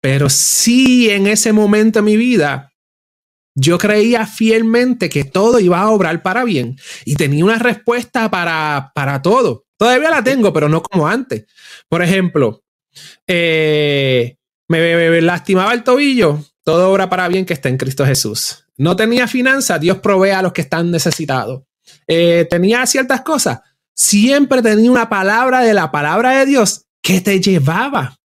[0.00, 2.70] Pero sí en ese momento de mi vida,
[3.56, 8.92] yo creía fielmente que todo iba a obrar para bien y tenía una respuesta para,
[8.94, 9.64] para todo.
[9.78, 11.46] Todavía la tengo, pero no como antes.
[11.88, 12.62] Por ejemplo,
[13.26, 14.36] eh,
[14.68, 18.66] me, lastimaba el tobillo, todo obra para bien que está en Cristo Jesús.
[18.76, 21.62] No tenía finanzas, Dios provee a los que están necesitados.
[22.06, 23.60] Eh, tenía ciertas cosas,
[23.94, 28.18] siempre tenía una palabra de la palabra de Dios que te llevaba,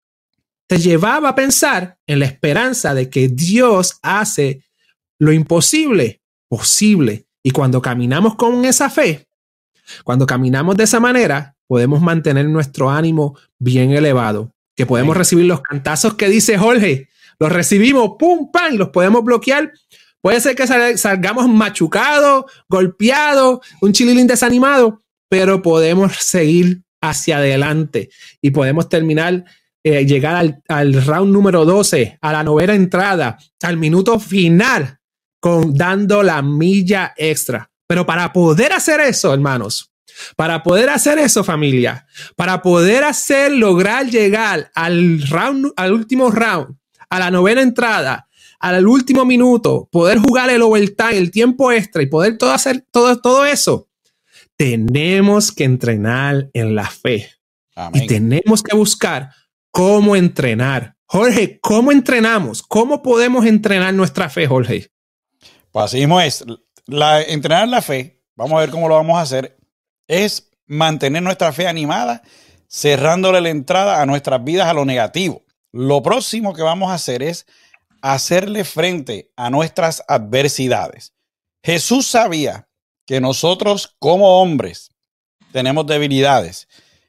[0.68, 4.66] te llevaba a pensar en la esperanza de que Dios hace
[5.20, 7.26] lo imposible posible.
[7.42, 9.28] Y cuando caminamos con esa fe,
[10.03, 15.62] cuando caminamos de esa manera, podemos mantener nuestro ánimo bien elevado, que podemos recibir los
[15.62, 19.71] cantazos que dice Jorge, los recibimos, pum, pam, los podemos bloquear.
[20.21, 20.65] Puede ser que
[20.97, 28.10] salgamos machucados, golpeados, un chililín desanimado, pero podemos seguir hacia adelante
[28.41, 29.43] y podemos terminar,
[29.84, 34.99] eh, llegar al, al, round número 12, a la novena entrada, al minuto final,
[35.41, 37.69] con dando la milla extra.
[37.88, 39.91] Pero para poder hacer eso, hermanos,
[40.36, 46.78] para poder hacer eso, familia, para poder hacer, lograr llegar al round, al último round,
[47.10, 48.28] a la novena entrada,
[48.60, 53.19] al último minuto, poder jugar el overtime, el tiempo extra y poder todo hacer todo,
[53.19, 53.89] todo eso,
[54.56, 57.30] tenemos que entrenar en la fe.
[57.93, 59.32] Y tenemos que buscar
[59.72, 60.96] cómo entrenar.
[61.06, 62.62] Jorge, ¿cómo entrenamos?
[62.62, 64.91] ¿Cómo podemos entrenar nuestra fe, Jorge?
[65.72, 66.46] Pues así mismo es
[66.88, 69.58] la, entrenar la fe, vamos a ver cómo lo vamos a hacer,
[70.08, 72.24] es mantener nuestra fe animada,
[72.69, 75.43] cerrándole la entrada a nuestras vidas a lo negativo.
[75.72, 77.46] Lo próximo que vamos a hacer es
[78.02, 81.13] hacerle frente a nuestras adversidades.
[81.63, 82.67] Jesús sabía
[83.06, 84.91] que nosotros como hombres
[85.52, 86.67] tenemos debilidades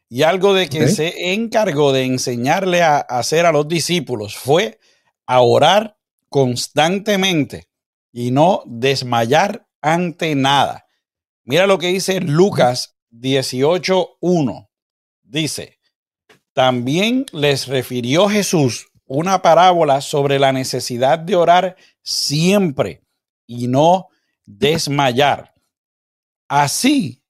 [0.09, 4.79] y algo de que se encargó de enseñarle a hacer a los discípulos fue
[5.27, 5.97] a orar
[6.29, 7.69] constantemente
[8.13, 10.87] y no desmayar ante nada.
[11.45, 14.69] Mira lo que dice Lucas 18.1.
[15.23, 15.79] Dice,
[16.55, 23.03] También les refirió Jesús una parábola sobre la necesidad de orar siempre
[23.47, 24.09] y no
[24.47, 25.53] desmayar.
[26.49, 27.23] Así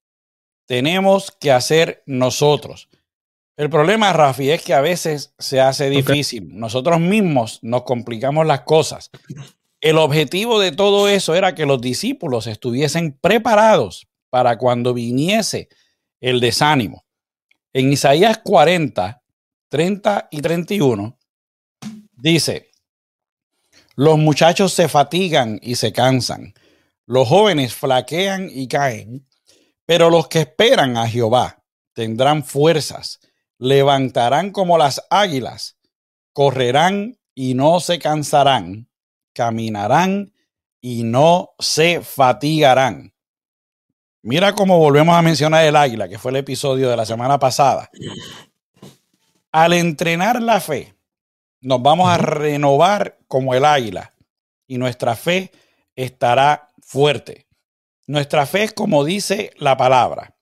[0.66, 2.88] tenemos que hacer nosotros.
[3.56, 6.56] El problema, Rafi, es que a veces se hace difícil.
[6.56, 9.10] Nosotros mismos nos complicamos las cosas.
[9.84, 15.68] El objetivo de todo eso era que los discípulos estuviesen preparados para cuando viniese
[16.22, 17.04] el desánimo.
[17.74, 19.22] En Isaías 40,
[19.68, 21.18] 30 y 31,
[22.12, 22.70] dice,
[23.94, 26.54] los muchachos se fatigan y se cansan,
[27.04, 29.28] los jóvenes flaquean y caen,
[29.84, 33.20] pero los que esperan a Jehová tendrán fuerzas,
[33.58, 35.76] levantarán como las águilas,
[36.32, 38.88] correrán y no se cansarán
[39.34, 40.32] caminarán
[40.80, 43.12] y no se fatigarán.
[44.22, 47.90] Mira cómo volvemos a mencionar el águila, que fue el episodio de la semana pasada.
[49.52, 50.94] Al entrenar la fe,
[51.60, 54.14] nos vamos a renovar como el águila
[54.66, 55.52] y nuestra fe
[55.94, 57.46] estará fuerte.
[58.06, 60.36] Nuestra fe es como dice la palabra,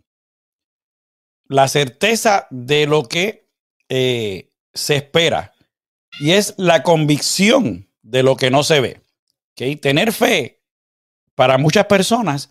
[1.46, 3.48] la certeza de lo que
[3.88, 5.52] eh, se espera
[6.20, 9.01] y es la convicción de lo que no se ve.
[9.53, 9.77] ¿Okay?
[9.77, 10.62] Tener fe
[11.35, 12.51] para muchas personas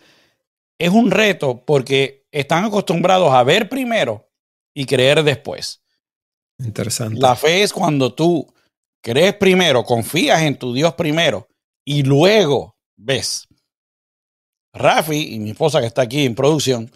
[0.78, 4.28] es un reto porque están acostumbrados a ver primero
[4.74, 5.82] y creer después.
[6.58, 7.20] Interesante.
[7.20, 8.52] La fe es cuando tú
[9.02, 11.48] crees primero, confías en tu Dios primero
[11.84, 13.46] y luego ves.
[14.72, 16.90] Rafi y mi esposa que está aquí en producción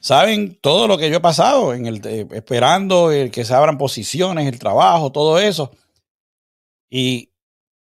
[0.00, 3.78] saben todo lo que yo he pasado en el eh, esperando el que se abran
[3.78, 5.72] posiciones, el trabajo, todo eso.
[6.88, 7.32] Y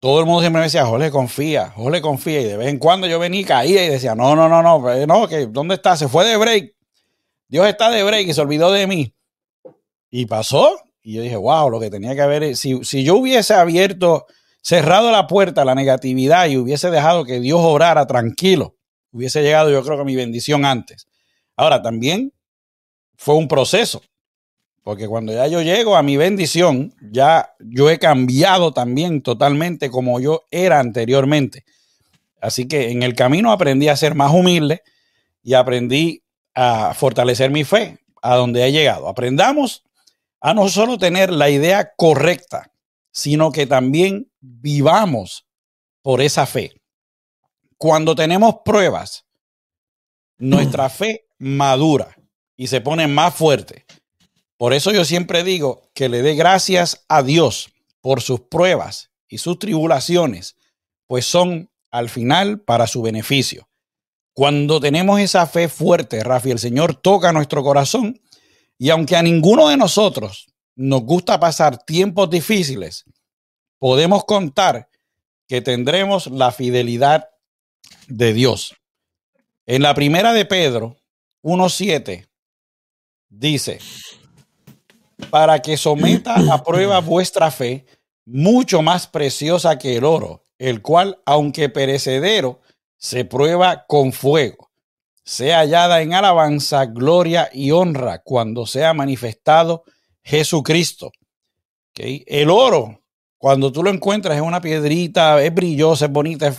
[0.05, 2.39] todo el mundo siempre me decía, Jorge, confía, Jorge, confía.
[2.39, 5.07] Y de vez en cuando yo venía y caía y decía, no, no, no, no,
[5.07, 5.97] no, ¿dónde está?
[5.97, 6.75] Se fue de break.
[7.47, 9.15] Dios está de break y se olvidó de mí.
[10.11, 10.77] Y pasó.
[11.01, 14.27] Y yo dije, wow, lo que tenía que haber, si, si yo hubiese abierto,
[14.61, 18.75] cerrado la puerta a la negatividad y hubiese dejado que Dios obrara tranquilo,
[19.11, 21.07] hubiese llegado yo creo que mi bendición antes.
[21.55, 22.31] Ahora, también
[23.17, 24.03] fue un proceso.
[24.85, 30.19] Porque cuando ya yo llego a mi bendición, ya yo he cambiado también totalmente como
[30.19, 31.65] yo era anteriormente.
[32.39, 34.83] Así que en el camino aprendí a ser más humilde
[35.41, 36.21] y aprendí
[36.53, 39.07] a fortalecer mi fe a donde he llegado.
[39.07, 39.83] Aprendamos
[40.39, 42.71] a no solo tener la idea correcta,
[43.09, 45.47] sino que también vivamos
[46.03, 46.79] por esa fe.
[47.79, 49.25] Cuando tenemos pruebas,
[50.37, 52.15] nuestra fe madura
[52.55, 53.83] y se pone más fuerte.
[54.57, 57.69] Por eso yo siempre digo que le dé gracias a Dios
[58.01, 60.55] por sus pruebas y sus tribulaciones,
[61.07, 63.69] pues son al final para su beneficio.
[64.33, 68.21] Cuando tenemos esa fe fuerte, Rafi, el Señor toca nuestro corazón
[68.77, 73.05] y aunque a ninguno de nosotros nos gusta pasar tiempos difíciles,
[73.79, 74.89] podemos contar
[75.47, 77.29] que tendremos la fidelidad
[78.07, 78.75] de Dios.
[79.65, 80.97] En la primera de Pedro
[81.43, 82.27] 1.7
[83.29, 83.79] dice,
[85.29, 87.85] para que someta a prueba vuestra fe,
[88.25, 92.61] mucho más preciosa que el oro, el cual, aunque perecedero,
[92.97, 94.71] se prueba con fuego,
[95.23, 99.83] sea hallada en alabanza, gloria y honra cuando sea manifestado
[100.23, 101.11] Jesucristo.
[101.95, 103.01] El oro,
[103.37, 106.53] cuando tú lo encuentras, es una piedrita, es brillosa, es bonita,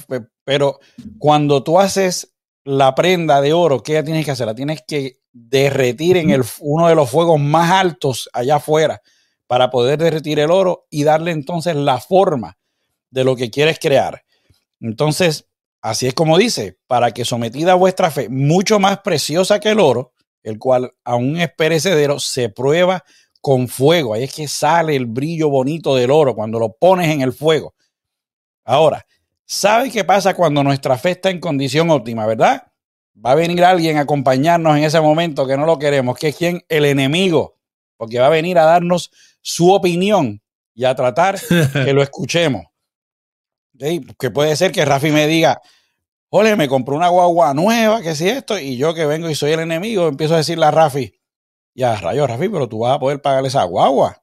[0.44, 0.78] pero
[1.18, 2.32] cuando tú haces
[2.64, 4.46] la prenda de oro, ¿qué tienes que hacer?
[4.46, 9.03] La tienes que derretir en el, uno de los fuegos más altos allá afuera
[9.46, 12.57] para poder derretir el oro y darle entonces la forma
[13.11, 14.25] de lo que quieres crear.
[14.81, 15.46] Entonces,
[15.83, 19.81] así es como dice, para que sometida a vuestra fe, mucho más preciosa que el
[19.81, 23.05] oro, el cual aún es perecedero, se prueba
[23.40, 24.14] con fuego.
[24.14, 27.75] Ahí es que sale el brillo bonito del oro cuando lo pones en el fuego.
[28.64, 29.07] Ahora,
[29.44, 32.72] ¿sabe qué pasa cuando nuestra fe está en condición óptima, verdad?
[33.24, 36.37] Va a venir alguien a acompañarnos en ese momento que no lo queremos, que es
[36.37, 37.57] quien el enemigo,
[37.96, 40.42] porque va a venir a darnos su opinión
[40.74, 41.40] y a tratar
[41.72, 42.66] que lo escuchemos.
[43.79, 45.61] Que puede ser que Rafi me diga,
[46.31, 49.52] ole, me compró una guagua nueva, que si esto, y yo que vengo y soy
[49.52, 51.14] el enemigo, empiezo a decirle a Rafi,
[51.74, 54.22] ya, rayo, Rafi, pero tú vas a poder pagarle esa guagua.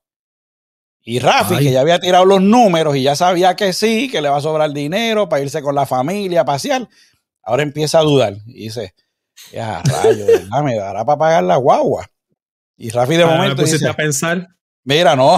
[1.05, 4.29] Y Rafi, que ya había tirado los números y ya sabía que sí, que le
[4.29, 6.87] va a sobrar dinero para irse con la familia a pasear,
[7.43, 8.93] Ahora empieza a dudar y dice,
[9.51, 10.25] ya, rayo,
[10.63, 12.09] me dará para pagar la guagua.
[12.77, 14.47] Y Rafi de ah, momento me pusiste a pensar.
[14.83, 15.37] Mira, no.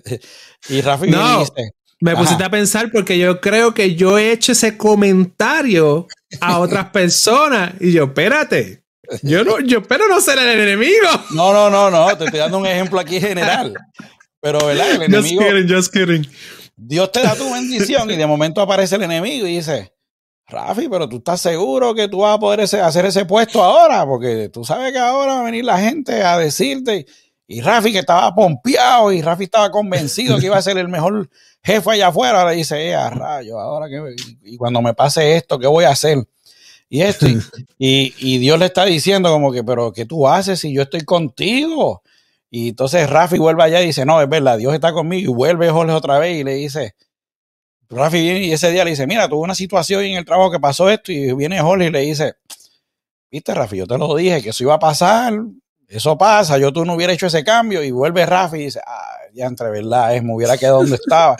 [0.68, 4.52] y Rafi no, dice, me pusiste a pensar porque yo creo que yo he hecho
[4.52, 6.06] ese comentario
[6.40, 8.84] a otras personas y yo, espérate,
[9.22, 11.08] Yo no, yo espero no ser el enemigo.
[11.30, 12.16] No, no, no, no.
[12.16, 13.74] Te estoy dando un ejemplo aquí general.
[14.40, 14.92] Pero, ¿verdad?
[14.92, 15.42] El enemigo.
[15.42, 16.28] Just kidding, just kidding.
[16.76, 19.92] Dios te da tu bendición y de momento aparece el enemigo y dice,
[20.48, 24.48] Rafi, pero tú estás seguro que tú vas a poder hacer ese puesto ahora, porque
[24.48, 27.06] tú sabes que ahora va a venir la gente a decirte.
[27.48, 31.28] Y Rafi que estaba pompeado y Rafi estaba convencido que iba a ser el mejor
[31.62, 35.58] jefe allá afuera, le dice, eh, a rayo, ahora que, y cuando me pase esto,
[35.58, 36.24] ¿qué voy a hacer?
[36.88, 37.26] Y esto,
[37.78, 41.02] y, y, Dios le está diciendo como que, pero ¿qué tú haces si yo estoy
[41.02, 42.02] contigo?
[42.50, 45.32] Y entonces Rafi vuelve allá y dice, no, es verdad, Dios está conmigo.
[45.32, 46.94] Y vuelve Jorge otra vez y le dice,
[47.88, 50.60] Rafi viene y ese día le dice, mira, tuve una situación en el trabajo que
[50.60, 51.12] pasó esto.
[51.12, 52.34] Y viene Jorge y le dice,
[53.30, 55.34] viste Rafi, yo te lo dije que eso iba a pasar,
[55.88, 57.82] eso pasa, yo tú no hubiera hecho ese cambio.
[57.82, 61.36] Y vuelve Rafi y dice, ah, ya entre verdad, es, me hubiera quedado donde estaba.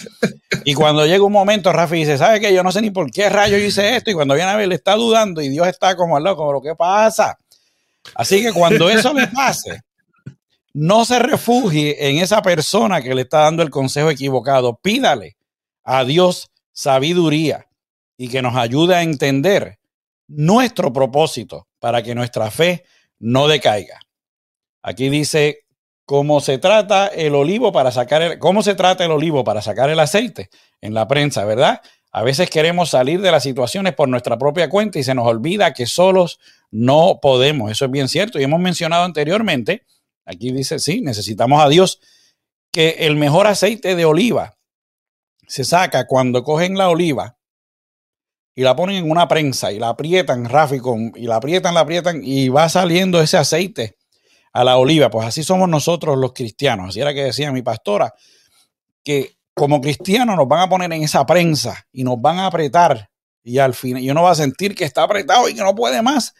[0.65, 2.55] y cuando llega un momento, Rafi dice, ¿sabe qué?
[2.55, 4.11] Yo no sé ni por qué rayo yo hice esto.
[4.11, 6.53] Y cuando viene a ver, le está dudando y Dios está como al lado, como
[6.53, 7.39] lo que pasa.
[8.15, 9.83] Así que cuando eso le pase,
[10.75, 14.77] no se refugie en esa persona que le está dando el consejo equivocado.
[14.77, 15.37] Pídale
[15.87, 17.67] a Dios sabiduría
[18.19, 19.79] y que nos ayude a entender
[20.29, 22.85] nuestro propósito para que nuestra fe
[23.19, 24.01] no decaiga.
[24.83, 25.65] Aquí dice
[26.05, 29.89] cómo se trata el olivo para sacar el, cómo se trata el olivo para sacar
[29.89, 30.51] el aceite
[30.83, 31.81] en la prensa, ¿verdad?
[32.13, 35.73] A veces queremos salir de las situaciones por nuestra propia cuenta y se nos olvida
[35.73, 36.39] que solos
[36.71, 37.71] no podemos.
[37.71, 39.87] Eso es bien cierto y hemos mencionado anteriormente
[40.27, 42.01] Aquí dice, sí, necesitamos a Dios,
[42.73, 44.56] que el mejor aceite de oliva
[45.47, 47.37] se saca cuando cogen la oliva
[48.55, 50.81] y la ponen en una prensa y la aprietan, Rafi,
[51.17, 53.97] y la aprietan, la aprietan y va saliendo ese aceite
[54.53, 55.11] a la oliva.
[55.11, 56.89] Pues así somos nosotros los cristianos.
[56.89, 58.15] Así era que decía mi pastora,
[59.05, 63.11] que como cristianos nos van a poner en esa prensa y nos van a apretar
[63.43, 66.03] y al final y uno va a sentir que está apretado y que no puede
[66.03, 66.35] más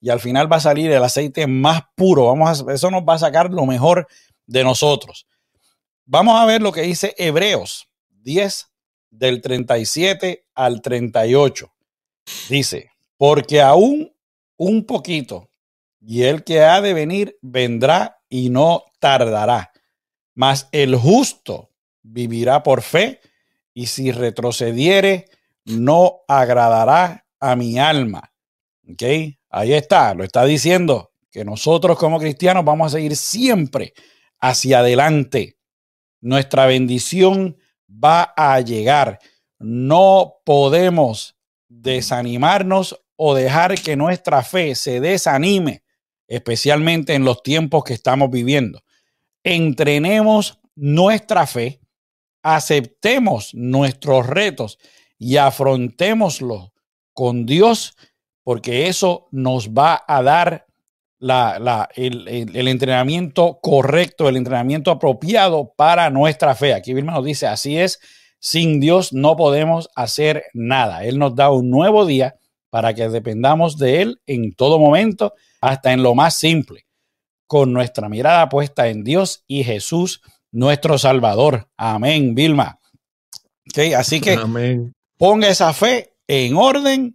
[0.00, 2.26] y al final va a salir el aceite más puro.
[2.26, 4.06] Vamos a, eso nos va a sacar lo mejor
[4.46, 5.26] de nosotros.
[6.06, 7.87] Vamos a ver lo que dice Hebreos
[8.28, 8.70] 10
[9.08, 11.72] del 37 al 38.
[12.50, 14.14] Dice, porque aún
[14.58, 15.50] un poquito
[15.98, 19.72] y el que ha de venir vendrá y no tardará.
[20.34, 21.70] Mas el justo
[22.02, 23.20] vivirá por fe
[23.72, 25.30] y si retrocediere
[25.64, 28.34] no agradará a mi alma.
[28.90, 29.04] ¿Ok?
[29.48, 33.94] Ahí está, lo está diciendo, que nosotros como cristianos vamos a seguir siempre
[34.38, 35.56] hacia adelante.
[36.20, 37.56] Nuestra bendición
[37.88, 39.18] va a llegar.
[39.58, 41.36] No podemos
[41.68, 45.82] desanimarnos o dejar que nuestra fe se desanime,
[46.28, 48.80] especialmente en los tiempos que estamos viviendo.
[49.42, 51.80] Entrenemos nuestra fe,
[52.42, 54.78] aceptemos nuestros retos
[55.18, 56.70] y afrontémoslos
[57.12, 57.96] con Dios
[58.44, 60.67] porque eso nos va a dar
[61.20, 66.74] el, entrenamiento correcto, el entrenamiento apropiado para nuestra fe.
[66.74, 68.00] Aquí Vilma nos dice, así es,
[68.38, 71.04] sin Dios no podemos hacer nada.
[71.04, 72.36] Él nos da un nuevo día
[72.70, 76.86] para que dependamos de Él en todo momento, hasta en lo más simple,
[77.46, 81.68] con nuestra mirada puesta en Dios y Jesús, nuestro Salvador.
[81.76, 82.78] Amén, Vilma.
[83.96, 84.38] así que
[85.16, 87.14] ponga esa fe en orden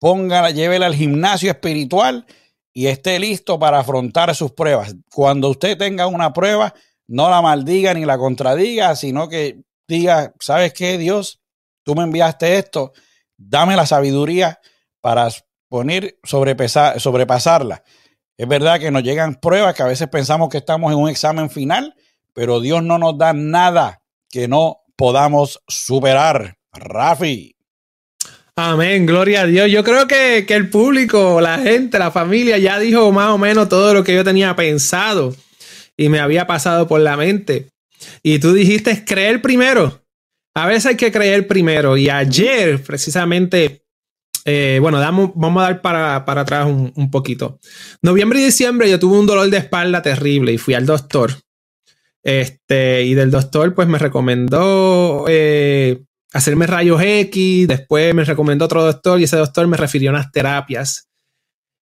[0.00, 2.26] póngala, llévela al gimnasio espiritual
[2.72, 4.94] y esté listo para afrontar sus pruebas.
[5.12, 6.74] Cuando usted tenga una prueba,
[7.08, 11.40] no la maldiga ni la contradiga, sino que diga, ¿sabes qué, Dios?
[11.82, 12.92] Tú me enviaste esto,
[13.36, 14.60] dame la sabiduría
[15.00, 15.28] para
[15.68, 17.82] poner, sobrepasar, sobrepasarla.
[18.36, 21.50] Es verdad que nos llegan pruebas que a veces pensamos que estamos en un examen
[21.50, 21.94] final,
[22.32, 26.56] pero Dios no nos da nada que no podamos superar.
[26.72, 27.56] Rafi.
[28.62, 29.70] Amén, gloria a Dios.
[29.70, 33.94] Yo creo que, el público, la gente, la familia ya dijo más o menos todo
[33.94, 35.34] lo que yo tenía pensado
[35.96, 37.68] y me había pasado por la mente.
[38.22, 40.04] Y tú dijiste creer primero.
[40.54, 41.96] A veces hay que creer primero.
[41.96, 43.86] Y ayer, precisamente,
[44.44, 44.98] eh, bueno,
[45.34, 47.58] vamos a dar para, atrás un, poquito.
[48.02, 51.32] Noviembre y diciembre yo tuve un dolor de espalda terrible y fui al doctor.
[52.22, 56.02] Este, y del doctor, pues me recomendó eh,
[56.32, 60.32] hacerme rayos X, después me recomendó otro doctor y ese doctor me refirió a unas
[60.32, 61.08] terapias.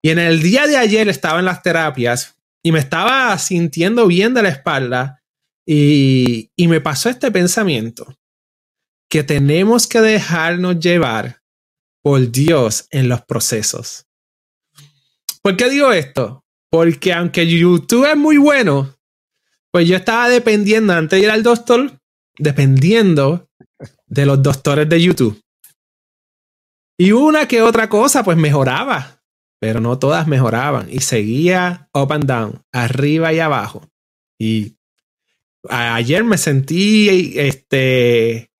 [0.01, 4.33] Y en el día de ayer estaba en las terapias y me estaba sintiendo bien
[4.33, 5.21] de la espalda
[5.65, 8.17] y, y me pasó este pensamiento,
[9.09, 11.41] que tenemos que dejarnos llevar
[12.01, 14.05] por Dios en los procesos.
[15.41, 16.43] ¿Por qué digo esto?
[16.69, 18.97] Porque aunque YouTube es muy bueno,
[19.71, 21.99] pues yo estaba dependiendo antes de ir al doctor,
[22.37, 23.49] dependiendo
[24.13, 25.41] de los doctores de YouTube.
[26.99, 29.19] Y una que otra cosa, pues mejoraba.
[29.59, 33.87] pero no todas mejoraban y seguía up and down, arriba y abajo.
[34.37, 34.75] Y
[35.69, 38.51] ayer me sentí este,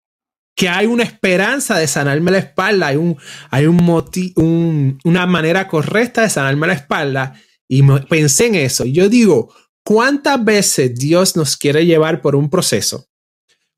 [0.55, 3.17] que hay una esperanza de sanarme la espalda, hay, un,
[3.49, 7.35] hay un, una manera correcta de sanarme la espalda
[7.67, 8.85] y pensé en eso.
[8.85, 13.07] Yo digo, ¿cuántas veces Dios nos quiere llevar por un proceso?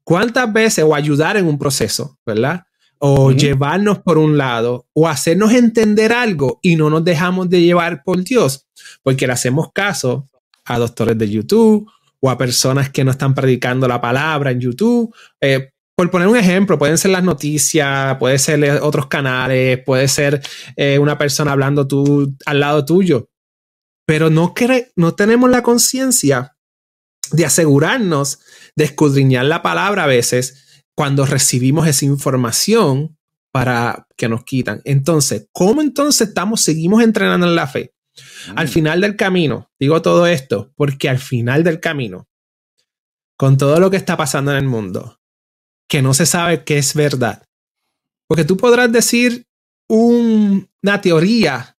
[0.06, 2.64] ¿Cuántas veces o ayudar en un proceso, verdad?
[2.99, 8.03] O llevarnos por un lado o hacernos entender algo y no nos dejamos de llevar
[8.03, 8.68] por Dios
[9.03, 10.30] porque le hacemos caso
[10.64, 11.89] a doctores de YouTube
[12.20, 15.14] o a personas que no están predicando la palabra en YouTube.
[15.41, 20.41] Eh, por poner un ejemplo, pueden ser las noticias, puede ser otros canales, puede ser
[20.76, 23.30] eh, una persona hablando tú al lado tuyo,
[24.06, 24.53] pero no,
[24.95, 26.56] no tenemos la conciencia
[27.32, 28.39] de asegurarnos
[28.76, 33.18] de escudriñar la palabra a veces cuando recibimos esa información
[33.52, 34.82] para que nos quitan.
[34.84, 37.94] Entonces, ¿cómo entonces estamos, seguimos entrenando en la fe?
[38.56, 38.70] Al mm.
[38.70, 42.28] final del camino, digo todo esto porque al final del camino,
[43.38, 45.20] con todo lo que está pasando en el mundo,
[45.88, 47.44] que no se sabe qué es verdad.
[48.28, 49.46] Porque tú podrás decir
[49.88, 51.78] una teoría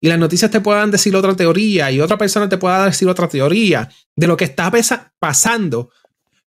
[0.00, 3.28] y las noticias te puedan decir otra teoría y otra persona te pueda decir otra
[3.28, 4.70] teoría de lo que está
[5.18, 5.90] pasando.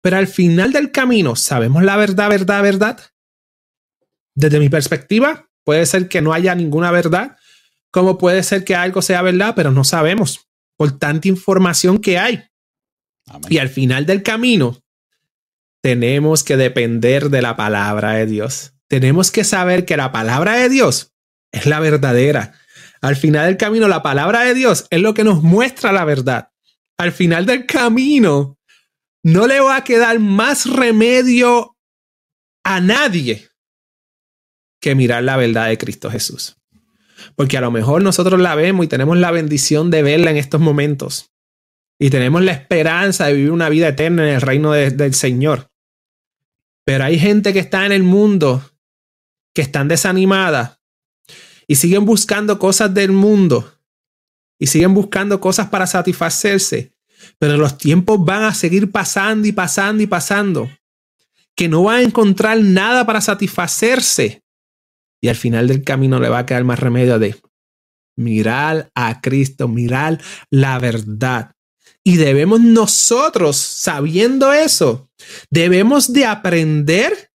[0.02, 3.00] Pero al final del camino, ¿sabemos la verdad, verdad, verdad?
[4.34, 7.36] Desde mi perspectiva, puede ser que no haya ninguna verdad,
[7.90, 12.44] como puede ser que algo sea verdad, pero no sabemos por tanta información que hay.
[13.48, 14.82] Y al final del camino,
[15.82, 18.74] tenemos que depender de la palabra de Dios.
[18.88, 21.12] Tenemos que saber que la palabra de Dios
[21.52, 22.54] es la verdadera.
[23.00, 26.50] Al final del camino, la palabra de Dios es lo que nos muestra la verdad.
[26.98, 28.55] Al final del camino,
[29.26, 31.76] no le va a quedar más remedio
[32.62, 33.48] a nadie
[34.80, 36.58] que mirar la verdad de Cristo Jesús.
[37.34, 40.60] Porque a lo mejor nosotros la vemos y tenemos la bendición de verla en estos
[40.60, 41.32] momentos
[41.98, 45.72] y tenemos la esperanza de vivir una vida eterna en el reino del Señor.
[46.84, 48.62] Pero hay gente que está en el mundo
[49.52, 50.78] que están desanimadas
[51.66, 53.76] y siguen buscando cosas del mundo
[54.56, 56.95] y siguen buscando cosas para satisfacerse.
[57.38, 60.70] Pero los tiempos van a seguir pasando y pasando y pasando.
[61.54, 64.42] Que no van a encontrar nada para satisfacerse.
[65.20, 67.36] Y al final del camino le va a quedar más remedio de
[68.16, 70.20] mirar a Cristo, mirar
[70.50, 71.52] la verdad.
[72.04, 75.08] Y debemos nosotros, sabiendo eso,
[75.50, 77.30] debemos de aprender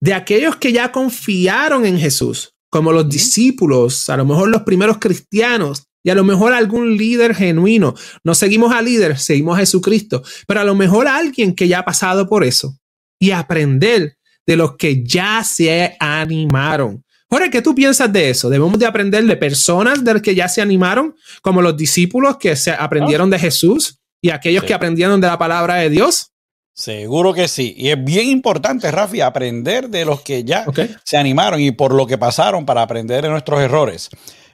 [0.00, 4.98] de aquellos que ya confiaron en Jesús, como los discípulos, a lo mejor los primeros
[4.98, 7.92] cristianos, y a lo mejor algún líder genuino.
[8.22, 11.84] No seguimos al líder, seguimos a Jesucristo, pero a lo mejor alguien que ya ha
[11.84, 12.78] pasado por eso
[13.18, 17.04] y aprender de los que ya se animaron.
[17.28, 18.48] Jorge, ¿qué tú piensas de eso?
[18.48, 22.54] ¿Debemos de aprender de personas de las que ya se animaron, como los discípulos que
[22.54, 26.30] se aprendieron de Jesús y aquellos que aprendieron de la palabra de Dios?
[26.72, 27.74] Seguro que sí.
[27.76, 30.66] Y es bien importante, Rafi, aprender de los que ya
[31.02, 34.08] se animaron y por lo que pasaron para aprender de nuestros errores.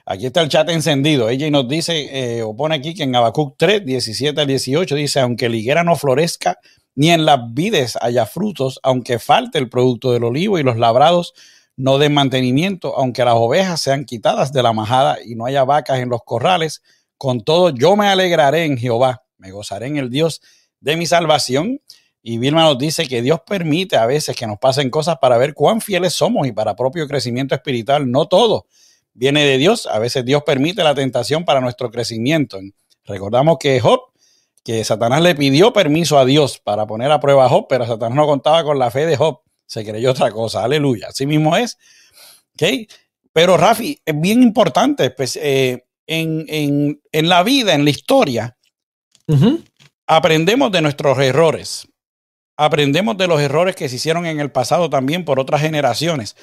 [0.05, 1.29] Aquí está el chat encendido.
[1.29, 5.21] Ella nos dice, eh, o pone aquí que en Habacuc 3, 17 al 18, dice,
[5.21, 6.59] aunque la higuera no florezca,
[6.95, 11.33] ni en las vides haya frutos, aunque falte el producto del olivo y los labrados
[11.75, 15.99] no den mantenimiento, aunque las ovejas sean quitadas de la majada y no haya vacas
[15.99, 16.83] en los corrales.
[17.17, 20.41] Con todo, yo me alegraré en Jehová, me gozaré en el Dios
[20.81, 21.79] de mi salvación.
[22.21, 25.53] Y Vilma nos dice que Dios permite a veces que nos pasen cosas para ver
[25.53, 28.09] cuán fieles somos y para propio crecimiento espiritual.
[28.09, 28.67] No todo
[29.13, 29.87] viene de Dios.
[29.87, 32.59] A veces Dios permite la tentación para nuestro crecimiento.
[33.05, 34.01] Recordamos que Job,
[34.63, 38.15] que Satanás le pidió permiso a Dios para poner a prueba a Job, pero Satanás
[38.15, 39.43] no contaba con la fe de Job
[39.73, 41.77] se creyó otra cosa, aleluya, así mismo es.
[42.53, 42.87] ¿Okay?
[43.31, 48.57] Pero Rafi, es bien importante, pues, eh, en, la vida, en la historia,
[50.05, 51.87] aprendemos de nuestros errores,
[52.55, 56.35] aprendemos de los errores que se hicieron en el pasado también por otras generaciones.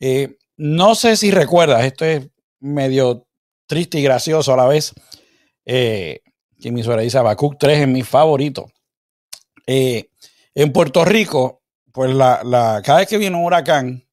[0.00, 2.28] Eh, no sé si recuerdas, esto es
[2.60, 3.26] medio
[3.66, 4.92] triste y gracioso a la vez,
[5.64, 6.20] eh,
[6.60, 8.70] que mi suegra dice Abacuc 3 es mi favorito.
[9.66, 14.04] en Puerto Rico, pues la, la, cada vez que viene un huracán,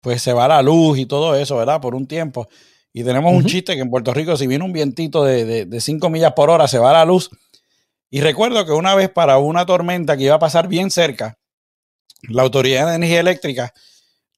[0.00, 1.82] pues se va la luz y todo eso, ¿verdad?
[1.82, 2.48] Por un tiempo.
[2.94, 6.08] Y tenemos un chiste que en Puerto Rico, si viene un vientito de, de, 5
[6.08, 7.28] millas por hora, se va la luz.
[8.08, 11.38] Y recuerdo que una vez para una tormenta que iba a pasar bien cerca,
[12.22, 13.74] la Autoridad de Energía Eléctrica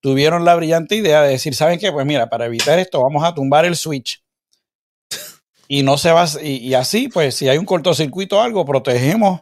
[0.05, 1.91] tuvieron la brillante idea de decir, ¿saben qué?
[1.91, 4.23] Pues mira, para evitar esto vamos a tumbar el switch.
[5.67, 9.41] Y no se va, y, y así, pues si hay un cortocircuito o algo, protegemos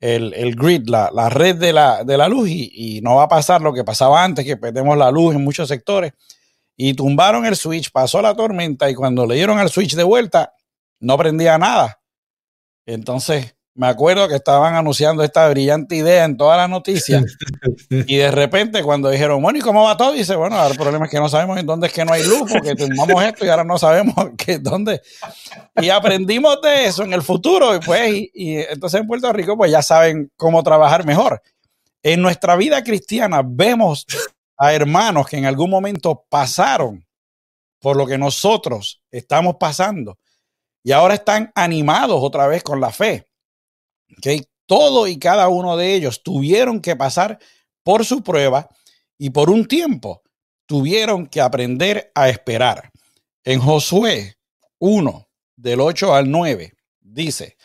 [0.00, 3.72] el, grid, la, red de la, de la luz y, no va a pasar lo
[3.72, 6.14] que pasaba antes, que perdemos la luz en muchos sectores.
[6.76, 10.52] y tumbaron el switch, pasó la tormenta y cuando le dieron el switch de vuelta,
[10.98, 12.00] no prendía nada.
[12.86, 17.24] Entonces, me acuerdo que estaban anunciando esta brillante idea en todas las noticias
[17.90, 20.12] y de repente cuando dijeron, bueno, ¿y cómo va todo?
[20.12, 22.50] Dice, bueno, el problema es que no sabemos en dónde es que no hay luz
[22.52, 25.00] porque tumbamos esto y ahora no sabemos que dónde.
[25.80, 29.70] Y aprendimos de eso en el futuro y pues, y entonces en Puerto Rico pues
[29.70, 31.40] ya saben cómo trabajar mejor.
[32.02, 34.06] En nuestra vida cristiana vemos
[34.58, 37.06] a hermanos que en algún momento pasaron
[37.80, 40.18] por lo que nosotros estamos pasando
[40.84, 43.26] y ahora están animados otra vez con la fe.
[44.66, 47.38] Todo y cada uno de ellos tuvieron que pasar
[47.82, 48.68] por su prueba
[49.18, 50.22] y por un tiempo
[50.66, 52.90] tuvieron que aprender a esperar.
[53.44, 54.36] En Josué
[54.78, 57.56] 1, del 8 al 9, dice,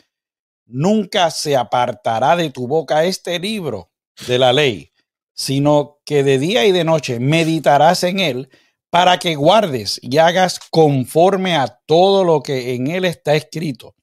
[0.66, 3.92] nunca se apartará de tu boca este libro
[4.28, 4.92] de la ley,
[5.34, 8.50] sino que de día y de noche meditarás en él
[8.90, 13.96] para que guardes y hagas conforme a todo lo que en él está escrito,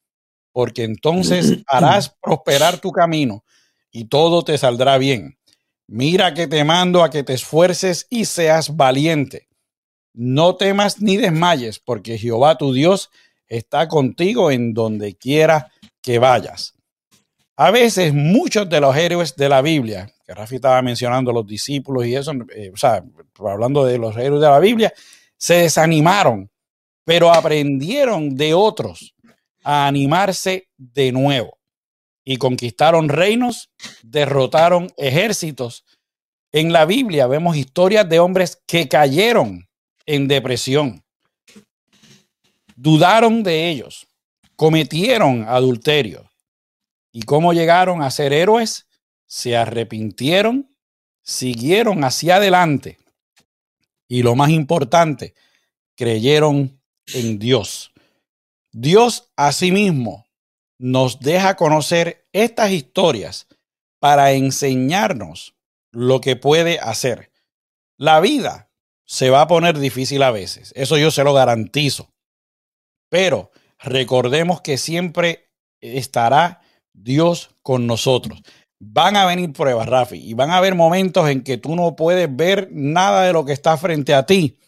[0.55, 3.43] porque entonces harás prosperar tu camino
[3.91, 5.37] y todo te saldrá bien.
[5.85, 9.49] Mira que te mando a que te esfuerces y seas valiente.
[10.13, 13.09] No temas ni desmayes, porque Jehová tu Dios
[13.47, 16.73] está contigo en donde quiera que vayas.
[17.57, 22.05] A veces muchos de los héroes de la Biblia, que Rafi estaba mencionando los discípulos
[22.05, 23.03] y eso, eh, o sea,
[23.39, 24.93] hablando de los héroes de la Biblia,
[25.35, 26.49] se desanimaron,
[27.03, 29.14] pero aprendieron de otros
[29.65, 31.57] a animarse de nuevo
[32.23, 33.69] y conquistaron reinos,
[34.01, 35.83] derrotaron ejércitos.
[36.53, 39.67] En la Biblia vemos historias de hombres que cayeron
[40.05, 41.03] en depresión,
[42.75, 44.07] dudaron de ellos,
[44.55, 46.29] cometieron adulterio,
[47.15, 48.87] ¿Y cómo llegaron a ser héroes?
[49.25, 50.69] Se arrepintieron,
[51.23, 52.97] siguieron hacia adelante
[54.09, 55.33] y lo más importante,
[55.95, 56.77] creyeron
[57.13, 57.93] en Dios.
[58.77, 60.27] Dios asimismo
[60.77, 63.47] nos deja conocer estas historias
[64.01, 65.55] para enseñarnos
[65.93, 67.31] lo que puede hacer.
[67.97, 68.69] La vida
[69.05, 72.13] se va a poner difícil a veces, eso yo se lo garantizo.
[73.07, 73.49] Pero
[73.79, 76.59] recordemos que siempre estará
[76.91, 78.41] Dios con nosotros.
[78.77, 82.27] Van a venir pruebas, Rafi, y van a haber momentos en que tú no puedes
[82.35, 84.59] ver nada de lo que está frente a ti.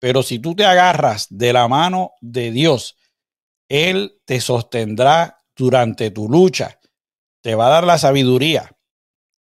[0.00, 2.95] Pero si tú te agarras de la mano de Dios,
[3.68, 6.80] Él te sostendrá durante tu lucha,
[7.40, 8.76] te va a dar la sabiduría.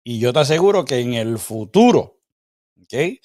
[0.03, 2.21] Y yo te aseguro que en el futuro,
[2.81, 3.19] ¿ok?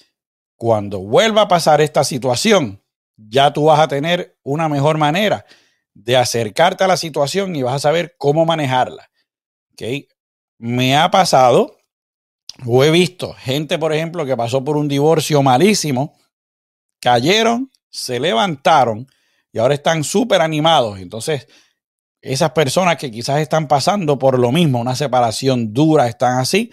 [0.55, 2.83] Cuando vuelva a pasar esta situación,
[3.17, 5.45] ya tú vas a tener una mejor manera
[5.93, 9.09] de acercarte a la situación y vas a saber cómo manejarla.
[9.71, 10.07] ¿Okay?
[10.57, 11.77] Me ha pasado,
[12.65, 16.17] o he visto gente, por ejemplo, que pasó por un divorcio malísimo,
[16.99, 19.07] cayeron, se levantaron
[19.55, 20.99] y ahora están súper animados.
[20.99, 21.47] Entonces,
[22.21, 26.69] esas personas que quizás están pasando por lo mismo, una separación dura, están así,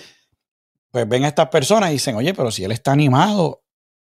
[0.90, 3.60] pues ven a estas personas y dicen, oye, pero si él está animado,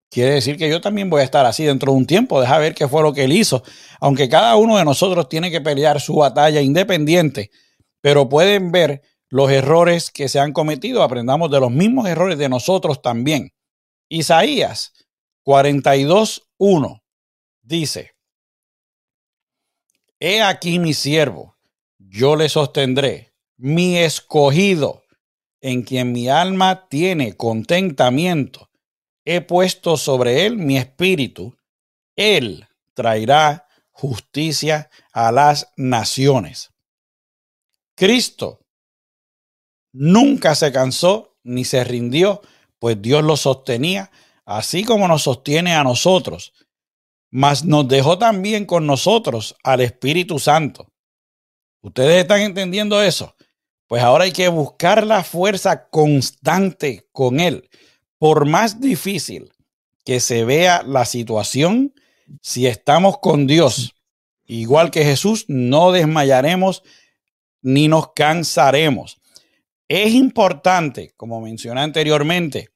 [0.09, 2.73] Quiere decir que yo también voy a estar así dentro de un tiempo, deja ver
[2.73, 3.63] qué fue lo que él hizo.
[3.99, 7.51] Aunque cada uno de nosotros tiene que pelear su batalla independiente,
[7.99, 12.47] pero pueden ver los errores que se han cometido, aprendamos de los mismos errores de
[12.47, 13.51] nosotros también.
[14.07, 14.93] Isaías
[15.45, 17.01] 42.1
[17.61, 18.16] dice,
[20.19, 21.57] He aquí mi siervo,
[21.97, 25.03] yo le sostendré, mi escogido,
[25.61, 28.67] en quien mi alma tiene contentamiento
[29.29, 31.57] he puesto sobre él mi espíritu.
[32.15, 36.71] Él traerá justicia a las naciones.
[37.93, 38.61] Cristo
[39.91, 42.41] nunca se cansó ni se rindió,
[42.79, 44.11] pues Dios lo sostenía,
[44.45, 46.53] así como nos sostiene a nosotros,
[47.29, 50.91] mas nos dejó también con nosotros al Espíritu Santo.
[51.81, 53.35] ¿Ustedes están entendiendo eso?
[53.87, 57.69] Pues ahora hay que buscar la fuerza constante con Él
[58.17, 59.51] por más difícil
[60.05, 61.93] que se vea la situación,
[62.41, 63.95] si estamos con Dios,
[64.45, 66.83] igual que Jesús, no desmayaremos
[67.61, 69.19] ni nos cansaremos.
[69.87, 72.69] Es importante, como mencioné anteriormente,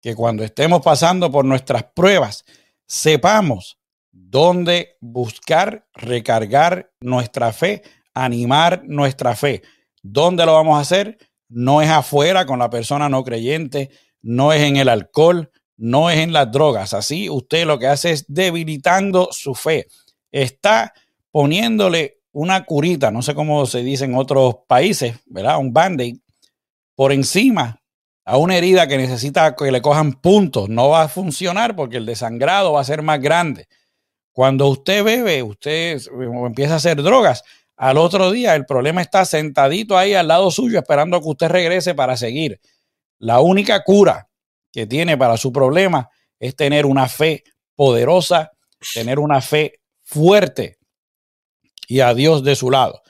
[0.00, 2.44] que cuando estemos pasando por nuestras pruebas,
[2.86, 3.78] sepamos
[4.14, 7.82] dónde buscar recargar nuestra fe,
[8.14, 9.62] animar nuestra fe.
[10.02, 11.18] ¿Dónde lo vamos a hacer?
[11.48, 13.90] No es afuera con la persona no creyente,
[14.22, 16.94] no es en el alcohol, no es en las drogas.
[16.94, 19.86] Así usted lo que hace es debilitando su fe.
[20.30, 20.92] Está
[21.30, 25.58] poniéndole una curita, no sé cómo se dice en otros países, ¿verdad?
[25.58, 26.16] Un band-aid
[26.94, 27.80] por encima
[28.24, 32.06] a una herida que necesita que le cojan puntos, no va a funcionar porque el
[32.06, 33.66] desangrado va a ser más grande.
[34.34, 36.02] Cuando usted bebe, usted
[36.44, 37.44] empieza a hacer drogas,
[37.76, 41.94] al otro día el problema está sentadito ahí al lado suyo esperando que usted regrese
[41.94, 42.60] para seguir.
[43.20, 44.28] La única cura
[44.72, 46.10] que tiene para su problema
[46.40, 47.44] es tener una fe
[47.76, 48.50] poderosa,
[48.92, 50.78] tener una fe fuerte
[51.86, 53.02] y a Dios de su lado.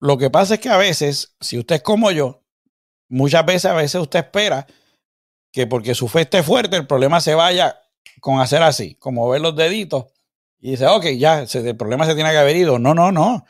[0.00, 2.42] Lo que pasa es que a veces, si usted es como yo,
[3.08, 4.66] muchas veces a veces usted espera
[5.50, 7.79] que porque su fe esté fuerte, el problema se vaya
[8.20, 10.06] con hacer así, como ver los deditos
[10.60, 12.78] y dice, ok, ya, el problema se tiene que haber ido.
[12.78, 13.46] No, no, no.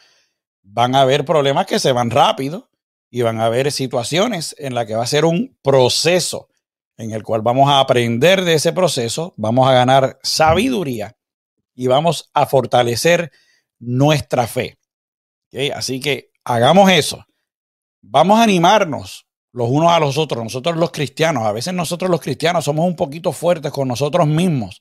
[0.62, 2.70] Van a haber problemas que se van rápido
[3.10, 6.48] y van a haber situaciones en las que va a ser un proceso
[6.96, 11.16] en el cual vamos a aprender de ese proceso, vamos a ganar sabiduría
[11.74, 13.32] y vamos a fortalecer
[13.78, 14.78] nuestra fe.
[15.74, 17.24] Así que hagamos eso.
[18.02, 21.44] Vamos a animarnos los unos a los otros, nosotros los cristianos.
[21.44, 24.80] A veces nosotros los cristianos somos un poquito fuertes con nosotros mismos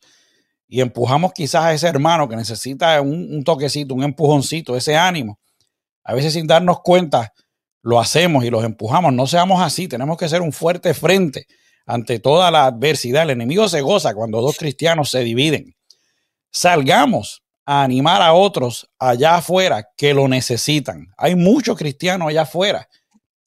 [0.67, 5.39] y empujamos quizás a ese hermano que necesita un, toquecito, un empujoncito, ese ánimo.
[6.03, 7.33] A veces sin darnos cuenta
[7.81, 9.11] lo hacemos y los empujamos.
[9.13, 11.47] No seamos así, tenemos que ser un fuerte frente
[11.87, 13.23] ante toda la adversidad.
[13.23, 15.75] El enemigo se goza cuando dos cristianos se dividen.
[16.51, 21.07] Salgamos a animar a otros allá afuera que lo necesitan.
[21.17, 22.87] Hay muchos cristianos allá afuera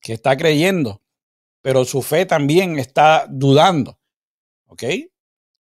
[0.01, 1.03] que está creyendo,
[1.63, 3.99] pero su fe también está dudando.
[4.67, 4.83] ¿Ok?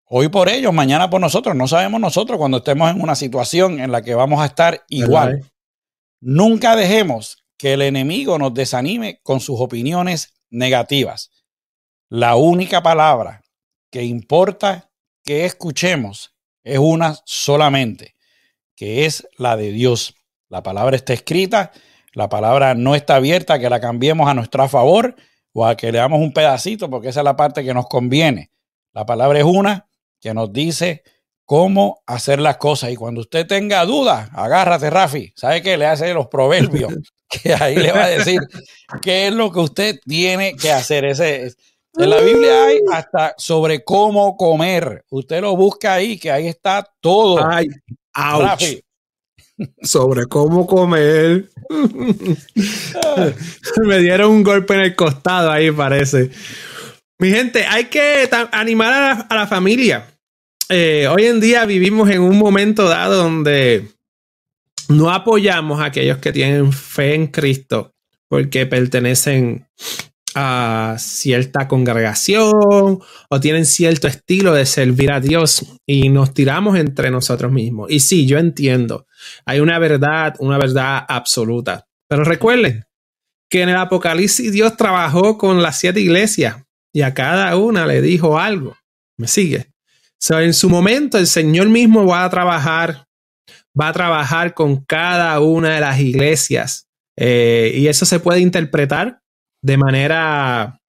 [0.06, 1.56] Hoy por ellos, mañana por nosotros.
[1.56, 5.50] No sabemos nosotros cuando estemos en una situación en la que vamos a estar igual.
[6.20, 11.32] Nunca dejemos que el enemigo nos desanime con sus opiniones negativas.
[12.10, 13.42] La única palabra
[13.90, 14.92] que importa
[15.24, 18.16] que escuchemos es una solamente,
[18.76, 20.16] que es la de Dios.
[20.50, 21.72] La palabra está escrita,
[22.14, 25.16] la palabra no está abierta que la cambiemos a nuestro favor
[25.54, 28.52] o a que le damos un pedacito, porque esa es la parte que nos conviene.
[28.94, 29.88] La palabra es una
[30.20, 31.04] que nos dice
[31.46, 32.92] cómo hacer las cosas.
[32.92, 35.34] Y cuando usted tenga dudas, agárrate, Rafi.
[35.36, 35.78] ¿Sabe qué?
[35.78, 36.94] Le hace los proverbios,
[37.30, 38.40] que ahí le va a decir
[39.02, 41.06] qué es lo que usted tiene que hacer.
[41.06, 41.54] Ese,
[41.98, 45.04] en la Biblia hay hasta sobre cómo comer.
[45.10, 47.46] Usted lo busca ahí, que ahí está todo.
[47.46, 47.68] Ay,
[48.14, 48.82] Rafi.
[49.82, 51.50] Sobre cómo comer.
[53.86, 56.32] Me dieron un golpe en el costado ahí, parece.
[57.20, 60.08] Mi gente, hay que animar a la familia.
[60.70, 63.90] Eh, hoy en día vivimos en un momento dado donde
[64.88, 67.92] no apoyamos a aquellos que tienen fe en Cristo
[68.30, 69.68] porque pertenecen
[70.34, 73.00] a cierta congregación
[73.30, 77.92] o tienen cierto estilo de servir a Dios y nos tiramos entre nosotros mismos.
[77.92, 79.08] Y sí, yo entiendo,
[79.46, 81.88] hay una verdad, una verdad absoluta.
[82.08, 82.86] Pero recuerden
[83.50, 86.58] que en el Apocalipsis Dios trabajó con las siete iglesias
[86.94, 88.78] y a cada una le dijo algo.
[89.18, 89.68] ¿Me sigue?
[90.30, 93.08] en su momento el Señor mismo va a trabajar,
[93.80, 99.22] va a trabajar con cada una de las iglesias eh, y eso se puede interpretar
[99.62, 100.80] de manera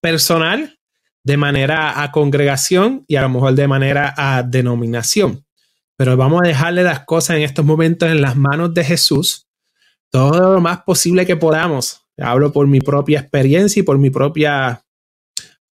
[0.00, 0.78] personal,
[1.22, 5.43] de manera a congregación y a lo mejor de manera a denominación.
[5.96, 9.46] Pero vamos a dejarle las cosas en estos momentos en las manos de Jesús,
[10.10, 12.06] todo lo más posible que podamos.
[12.18, 14.84] Hablo por mi propia experiencia y por mi propia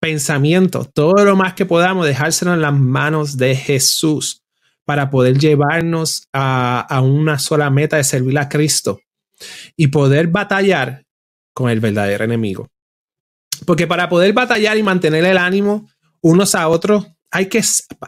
[0.04, 4.44] pensamientos, todo lo más que podamos dejárselo en las manos de Jesús
[4.84, 9.00] para poder llevarnos a, una sola meta de servir a Cristo
[9.78, 11.06] y poder batallar
[11.54, 12.68] con el verdadero enemigo.
[13.66, 17.62] Porque para poder batallar y mantener el ánimo unos a otros, hay que,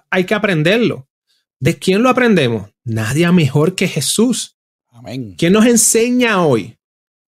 [0.10, 1.08] hay que aprenderlo.
[1.60, 2.70] ¿De quién lo aprendemos?
[2.84, 4.58] Nadie mejor que Jesús.
[4.92, 5.36] Amén.
[5.38, 6.78] ¿Quién nos enseña hoy?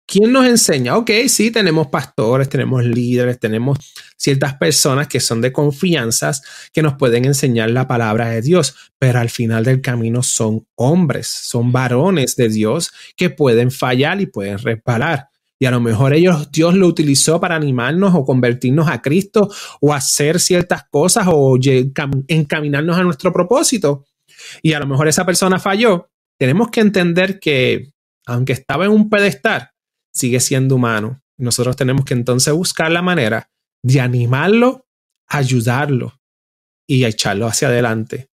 [0.07, 0.97] ¿Quién nos enseña?
[0.97, 3.80] Ok, sí, tenemos pastores, tenemos líderes, tenemos
[4.15, 9.19] ciertas personas que son de confianzas que nos pueden enseñar la palabra de Dios, pero
[9.19, 14.59] al final del camino son hombres, son varones de Dios que pueden fallar y pueden
[14.59, 15.30] resbalar.
[15.57, 19.49] Y a lo mejor ellos, Dios lo utilizó para animarnos o convertirnos a Cristo
[19.82, 21.57] o hacer ciertas cosas o
[22.28, 24.05] encaminarnos a nuestro propósito.
[24.61, 26.09] Y a lo mejor esa persona falló.
[26.39, 27.93] Tenemos que entender que,
[28.25, 29.71] aunque estaba en un pedestal,
[30.13, 31.21] sigue siendo humano.
[31.37, 33.49] Nosotros tenemos que entonces buscar la manera
[33.83, 34.87] de animarlo,
[35.27, 36.19] ayudarlo
[36.87, 38.29] y echarlo hacia adelante.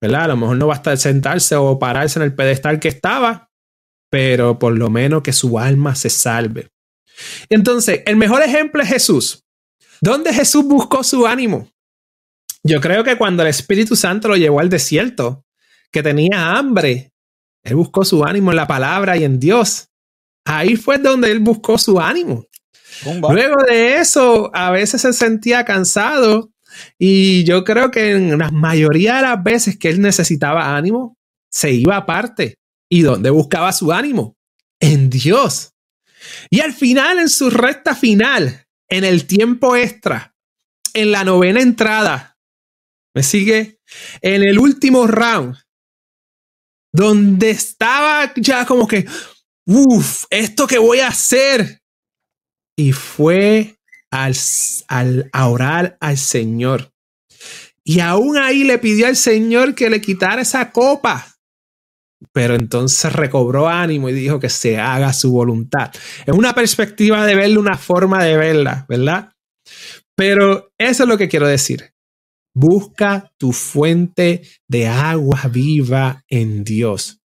[0.00, 0.24] ¿Verdad?
[0.24, 3.50] A lo mejor no basta sentarse o pararse en el pedestal que estaba,
[4.10, 6.70] pero por lo menos que su alma se salve.
[7.48, 9.44] Entonces, el mejor ejemplo es Jesús.
[10.00, 11.71] ¿Dónde Jesús buscó su ánimo?
[12.64, 15.44] Yo creo que cuando el Espíritu Santo lo llevó al desierto,
[15.90, 17.12] que tenía hambre,
[17.62, 19.88] él buscó su ánimo en la palabra y en Dios.
[20.44, 22.46] Ahí fue donde él buscó su ánimo.
[23.04, 26.52] Luego de eso, a veces se sentía cansado
[26.98, 31.16] y yo creo que en la mayoría de las veces que él necesitaba ánimo,
[31.50, 32.58] se iba aparte.
[32.88, 34.36] ¿Y dónde buscaba su ánimo?
[34.80, 35.72] En Dios.
[36.50, 40.34] Y al final, en su recta final, en el tiempo extra,
[40.94, 42.31] en la novena entrada,
[43.14, 43.80] ¿me sigue?
[44.20, 45.56] En el último round,
[46.92, 49.06] donde estaba ya como que,
[49.66, 51.80] uff, esto que voy a hacer.
[52.76, 53.76] Y fue
[54.10, 54.34] al,
[54.88, 56.92] al, a orar al Señor.
[57.84, 61.28] Y aún ahí le pidió al Señor que le quitara esa copa.
[62.32, 65.90] Pero entonces recobró ánimo y dijo que se haga su voluntad.
[66.24, 69.32] Es una perspectiva de verla, una forma de verla, ¿verdad?
[70.16, 71.91] Pero eso es lo que quiero decir.
[72.54, 77.20] Busca tu fuente de agua viva en Dios.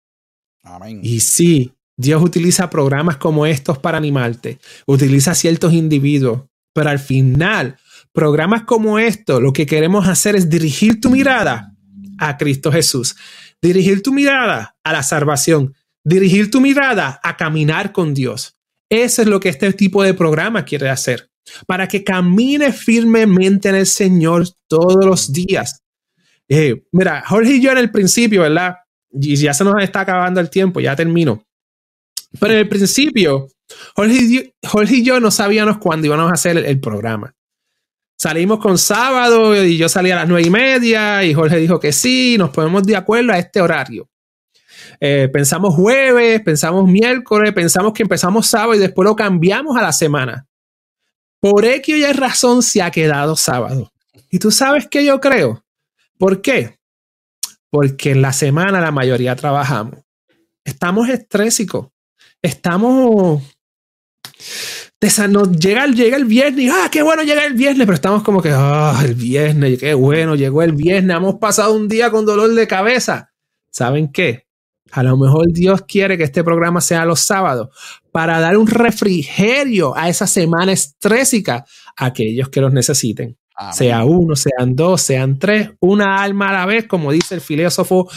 [0.63, 1.01] Amén.
[1.03, 6.43] Y sí, Dios utiliza programas como estos para animarte, utiliza ciertos individuos,
[6.75, 7.79] pero al final,
[8.13, 11.75] programas como estos, lo que queremos hacer es dirigir tu mirada
[12.19, 13.17] a Cristo Jesús,
[13.63, 15.75] dirigir tu mirada a la salvación,
[16.05, 18.57] dirigir tu mirada a caminar con Dios.
[18.91, 21.31] Eso es lo que este tipo de programa quiere hacer
[21.67, 25.83] para que camine firmemente en el Señor todos los días.
[26.49, 28.77] Eh, mira, Jorge y yo en el principio, ¿verdad?
[29.13, 31.43] Y ya se nos está acabando el tiempo, ya termino.
[32.39, 33.49] Pero en el principio,
[33.95, 37.35] Jorge y, yo, no sabíamos cuándo íbamos a hacer el, programa.
[38.19, 41.93] Salimos con sábado y yo salí a las nueve y media y Jorge dijo que
[41.93, 44.09] sí, nos ponemos de acuerdo a este horario.
[45.01, 49.93] Eh, pensamos jueves, pensamos miércoles, pensamos que empezamos sábado y después lo cambiamos a la
[49.93, 50.47] semana.
[51.41, 53.93] Por X y razón se ha quedado sábado.
[54.31, 55.65] ¿Y tú sabes qué yo creo?
[56.19, 56.79] ¿Por qué?
[57.71, 60.01] Porque en la semana la mayoría trabajamos.
[60.65, 61.89] Estamos estrésicos.
[62.43, 63.43] Estamos.
[65.29, 66.73] Nos llega, llega el viernes.
[66.75, 67.87] ¡Ah, qué bueno llega el viernes!
[67.87, 68.51] Pero estamos como que.
[68.53, 69.79] ¡Ah, el viernes!
[69.79, 70.35] ¡Qué bueno!
[70.35, 71.17] Llegó el viernes.
[71.17, 73.31] Hemos pasado un día con dolor de cabeza.
[73.71, 74.46] ¿Saben qué?
[74.93, 77.69] A lo mejor Dios quiere que este programa sea los sábados
[78.13, 81.65] para dar un refrigerio a esa semana estrésica
[81.97, 83.37] a aquellos que los necesiten.
[83.73, 88.09] Sea uno, sean dos, sean tres, una alma a la vez, como dice el filósofo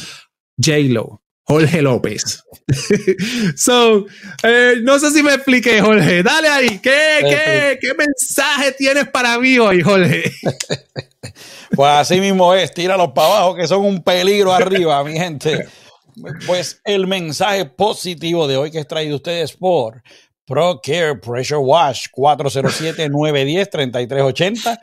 [0.58, 1.22] J-Lo.
[1.50, 2.44] Jorge López.
[3.56, 4.06] so,
[4.44, 6.22] eh, no sé si me expliqué, Jorge.
[6.22, 6.78] Dale ahí.
[6.78, 10.32] ¿Qué, qué, qué mensaje tienes para mí hoy, Jorge?
[11.76, 12.72] pues así mismo es.
[12.72, 15.68] Tíralos para abajo, que son un peligro arriba, mi gente.
[16.46, 20.02] Pues el mensaje positivo de hoy que es traído ustedes por
[20.46, 24.80] ProCare Pressure Wash 407-910-3380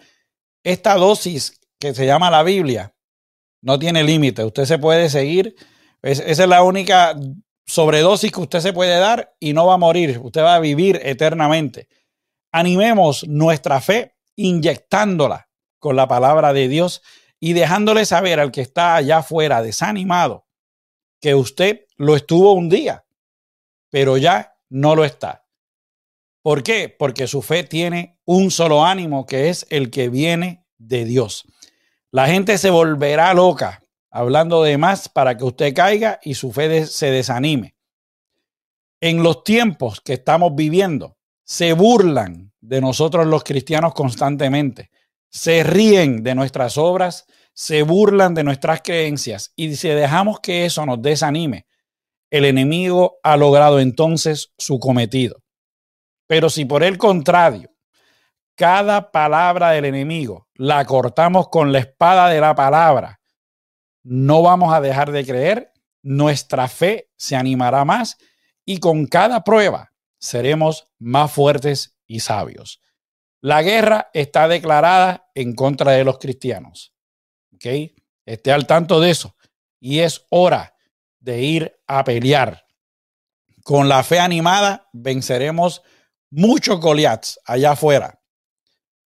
[0.62, 2.94] Esta dosis que se llama la Biblia
[3.60, 4.44] no tiene límite.
[4.44, 5.56] Usted se puede seguir.
[6.00, 7.18] esa es la única
[7.66, 10.20] sobredosis que usted se puede dar y no va a morir.
[10.22, 11.88] Usted va a vivir eternamente.
[12.52, 15.48] Animemos nuestra fe inyectándola
[15.82, 17.02] con la palabra de Dios
[17.40, 20.46] y dejándole saber al que está allá afuera desanimado
[21.20, 23.04] que usted lo estuvo un día,
[23.90, 25.44] pero ya no lo está.
[26.40, 26.88] ¿Por qué?
[26.88, 31.44] Porque su fe tiene un solo ánimo, que es el que viene de Dios.
[32.12, 36.86] La gente se volverá loca hablando de más para que usted caiga y su fe
[36.86, 37.74] se desanime.
[39.00, 44.92] En los tiempos que estamos viviendo, se burlan de nosotros los cristianos constantemente
[45.32, 47.24] se ríen de nuestras obras,
[47.54, 51.66] se burlan de nuestras creencias y si dejamos que eso nos desanime,
[52.30, 55.42] el enemigo ha logrado entonces su cometido.
[56.26, 57.70] Pero si por el contrario,
[58.54, 63.20] cada palabra del enemigo la cortamos con la espada de la palabra,
[64.02, 65.72] no vamos a dejar de creer,
[66.02, 68.18] nuestra fe se animará más
[68.66, 72.81] y con cada prueba seremos más fuertes y sabios.
[73.42, 76.94] La guerra está declarada en contra de los cristianos.
[77.52, 77.66] ¿Ok?
[78.24, 79.36] Esté al tanto de eso.
[79.80, 80.76] Y es hora
[81.18, 82.64] de ir a pelear.
[83.64, 85.82] Con la fe animada venceremos
[86.30, 88.22] muchos Goliaths allá afuera.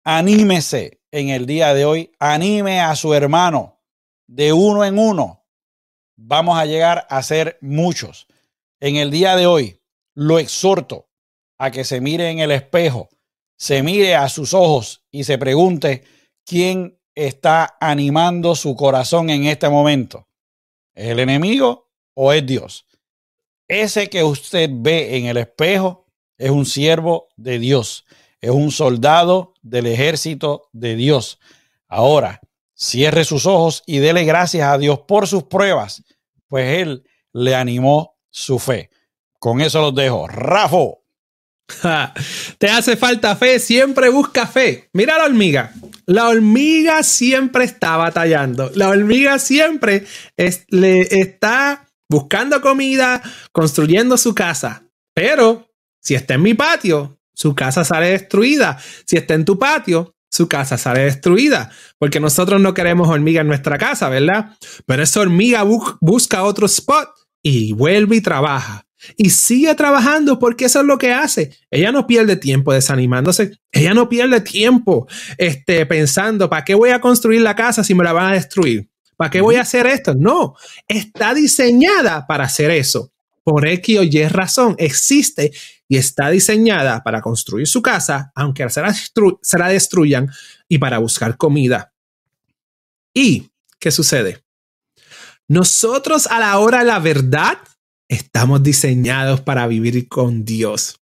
[0.06, 2.14] Anímese en el día de hoy.
[2.18, 3.82] Anime a su hermano
[4.28, 5.46] de uno en uno.
[6.16, 8.28] Vamos a llegar a ser muchos.
[8.80, 9.80] en el día de hoy,
[10.16, 11.10] lo exhorto
[11.60, 13.10] a que se mire en el espejo,
[13.62, 16.04] se mire a sus ojos y se pregunte
[16.44, 20.28] quién está animando su corazón en este momento.
[20.96, 22.88] ¿Es el enemigo o es Dios?
[23.68, 26.08] Ese que usted ve en el espejo
[26.40, 28.06] es un siervo de Dios,
[28.40, 31.38] es un soldado del ejército de Dios.
[31.88, 32.42] Ahora,
[32.74, 36.04] cierre sus ojos y dele gracias a Dios por sus pruebas,
[36.48, 38.90] pues Él le animó su fe.
[39.38, 40.28] Con eso los dejo.
[40.28, 41.01] Rafo.
[42.58, 44.90] Te hace falta fe, siempre busca fe.
[44.94, 45.74] Mira la hormiga.
[46.06, 48.72] La hormiga siempre está batallando.
[48.76, 50.06] La hormiga siempre
[50.68, 54.84] le está buscando comida, construyendo su casa.
[55.14, 55.70] Pero
[56.02, 58.78] si está en mi patio, su casa sale destruida.
[59.06, 61.72] Si está en tu patio, su casa sale destruida.
[61.98, 64.58] Porque nosotros no queremos hormiga en nuestra casa, ¿verdad?
[64.86, 65.64] Pero esa hormiga
[66.02, 67.10] busca otro spot
[67.44, 68.86] y vuelve y trabaja
[69.18, 71.52] y sigue trabajando porque eso es lo que hace.
[71.70, 73.60] Ella no pierde tiempo desanimándose.
[73.72, 78.04] Ella no pierde tiempo este, pensando, ¿para qué voy a construir la casa si me
[78.04, 78.90] la van a destruir?
[79.18, 80.16] ¿Para qué voy a hacer esto?
[80.16, 80.56] No,
[80.88, 83.12] está diseñada para hacer eso.
[83.44, 85.52] Por X o Y razón, existe
[85.88, 90.30] y está diseñada para construir su casa, aunque se la, se la destruyan,
[90.68, 91.92] y para buscar comida.
[93.14, 94.44] ¿Y qué sucede?
[95.48, 97.58] Nosotros a la hora de la verdad
[98.12, 101.00] estamos diseñados para vivir con Dios.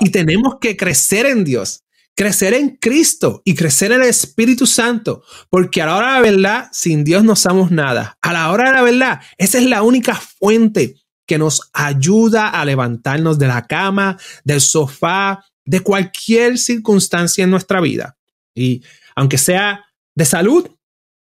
[0.00, 1.84] Y tenemos que crecer en Dios,
[2.16, 6.30] crecer en Cristo y crecer en el Espíritu Santo, porque a la hora de la
[6.30, 8.18] verdad, sin Dios no somos nada.
[8.22, 12.64] A la hora de la verdad, esa es la única fuente que nos ayuda a
[12.64, 18.16] levantarnos de la cama, del sofá, de cualquier circunstancia en nuestra vida.
[18.54, 18.82] Y
[19.14, 20.68] aunque sea de salud,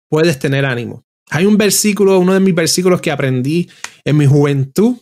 [0.08, 1.04] puedes tener ánimo.
[1.34, 3.70] Hay un versículo, uno de mis versículos que aprendí
[4.04, 4.98] en mi juventud,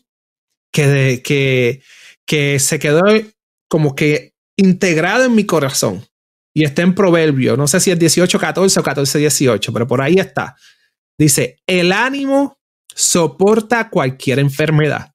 [0.72, 1.83] que, que,
[2.24, 3.03] que se quedó
[3.68, 6.07] como que integrado en mi corazón.
[6.55, 10.01] Y está en Proverbio, no sé si es 18, 14 o 14, 18, pero por
[10.01, 10.57] ahí está.
[11.18, 12.61] Dice, el ánimo
[12.95, 15.12] soporta cualquier enfermedad,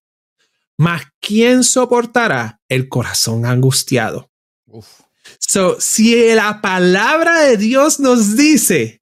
[0.77, 4.31] mas ¿quién soportará el corazón angustiado?
[5.39, 9.01] So, si la palabra de Dios nos dice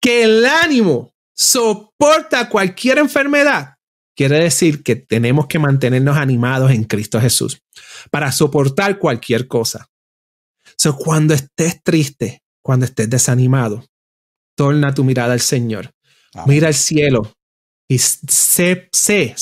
[0.00, 3.76] que el ánimo soporta cualquier enfermedad,
[4.16, 7.62] quiere decir que tenemos que mantenernos animados en Cristo Jesús
[8.10, 9.88] para soportar cualquier cosa.
[10.76, 13.86] So, cuando estés triste, cuando estés desanimado,
[14.56, 15.92] torna tu mirada al Señor.
[16.46, 17.32] Mira al cielo
[17.88, 19.34] y sé, sé,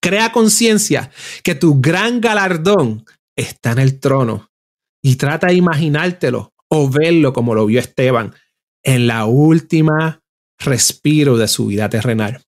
[0.00, 1.10] crea conciencia
[1.42, 3.04] que tu gran galardón
[3.36, 4.50] está en el trono
[5.02, 8.34] y trata de imaginártelo o verlo como lo vio Esteban
[8.84, 10.22] en la última
[10.58, 12.42] respiro de su vida terrenal.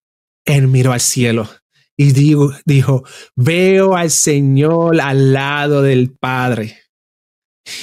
[0.45, 1.49] Él miró al cielo
[1.97, 6.78] y dijo, dijo, veo al Señor al lado del Padre.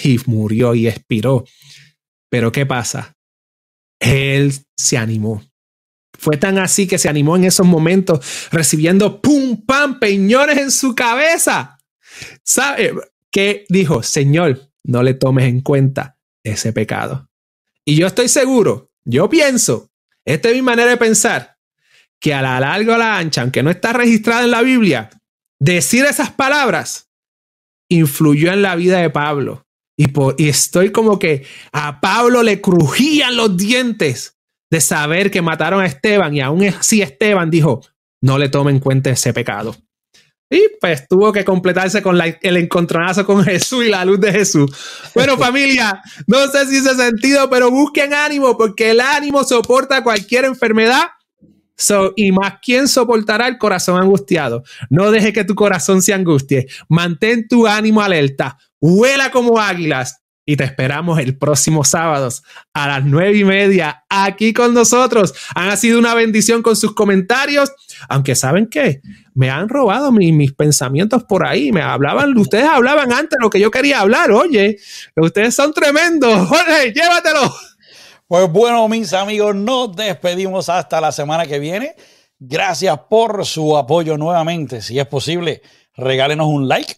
[0.03, 1.43] Y murió y expiró.
[2.29, 3.17] Pero ¿qué pasa?
[3.99, 5.43] Él se animó.
[6.17, 10.95] Fue tan así que se animó en esos momentos, recibiendo pum, pam, peñones en su
[10.95, 11.77] cabeza.
[12.43, 12.93] ¿Sabe?
[13.29, 17.29] Que dijo, Señor, no le tomes en cuenta ese pecado.
[17.85, 19.89] Y yo estoy seguro, yo pienso,
[20.25, 21.57] esta es mi manera de pensar,
[22.19, 25.09] que a la larga o a la ancha, aunque no está registrada en la Biblia,
[25.59, 27.09] decir esas palabras
[27.89, 29.65] influyó en la vida de Pablo.
[29.97, 30.07] Y,
[30.37, 34.37] y estoy como que a Pablo le crujían los dientes
[34.71, 37.81] de saber que mataron a Esteban y aún así Esteban dijo,
[38.21, 39.75] no le tomen en cuenta ese pecado.
[40.53, 44.71] Y pues tuvo que completarse con el encontronazo con Jesús y la luz de Jesús.
[45.15, 50.45] Bueno, familia, no sé si hizo sentido, pero busquen ánimo porque el ánimo soporta cualquier
[50.45, 51.07] enfermedad.
[51.75, 54.63] So, y más, ¿quién soportará el corazón angustiado?
[54.91, 56.67] No deje que tu corazón se angustie.
[56.87, 58.59] Mantén tu ánimo alerta.
[58.79, 62.29] Huela como águilas y te esperamos el próximo sábado
[62.73, 65.33] a las nueve y media aquí con nosotros.
[65.55, 67.71] Han sido una bendición con sus comentarios,
[68.09, 69.01] aunque saben que
[69.33, 71.71] me han robado mis pensamientos por ahí.
[71.71, 74.31] Me hablaban, ustedes hablaban antes lo que yo quería hablar.
[74.31, 74.77] Oye,
[75.15, 76.47] ustedes son tremendos.
[76.47, 77.53] Jorge, llévatelo.
[78.27, 81.95] Pues bueno, mis amigos, nos despedimos hasta la semana que viene.
[82.39, 84.81] Gracias por su apoyo nuevamente.
[84.81, 85.61] Si es posible,
[85.95, 86.95] regálenos un like,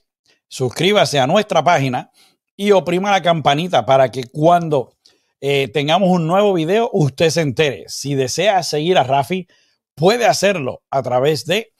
[0.47, 2.11] suscríbase a nuestra página
[2.55, 4.95] y oprima la campanita para que cuando
[5.41, 7.85] eh, tengamos un nuevo video usted se entere.
[7.87, 9.47] Si desea seguir a Rafi,
[9.95, 11.73] puede hacerlo a través de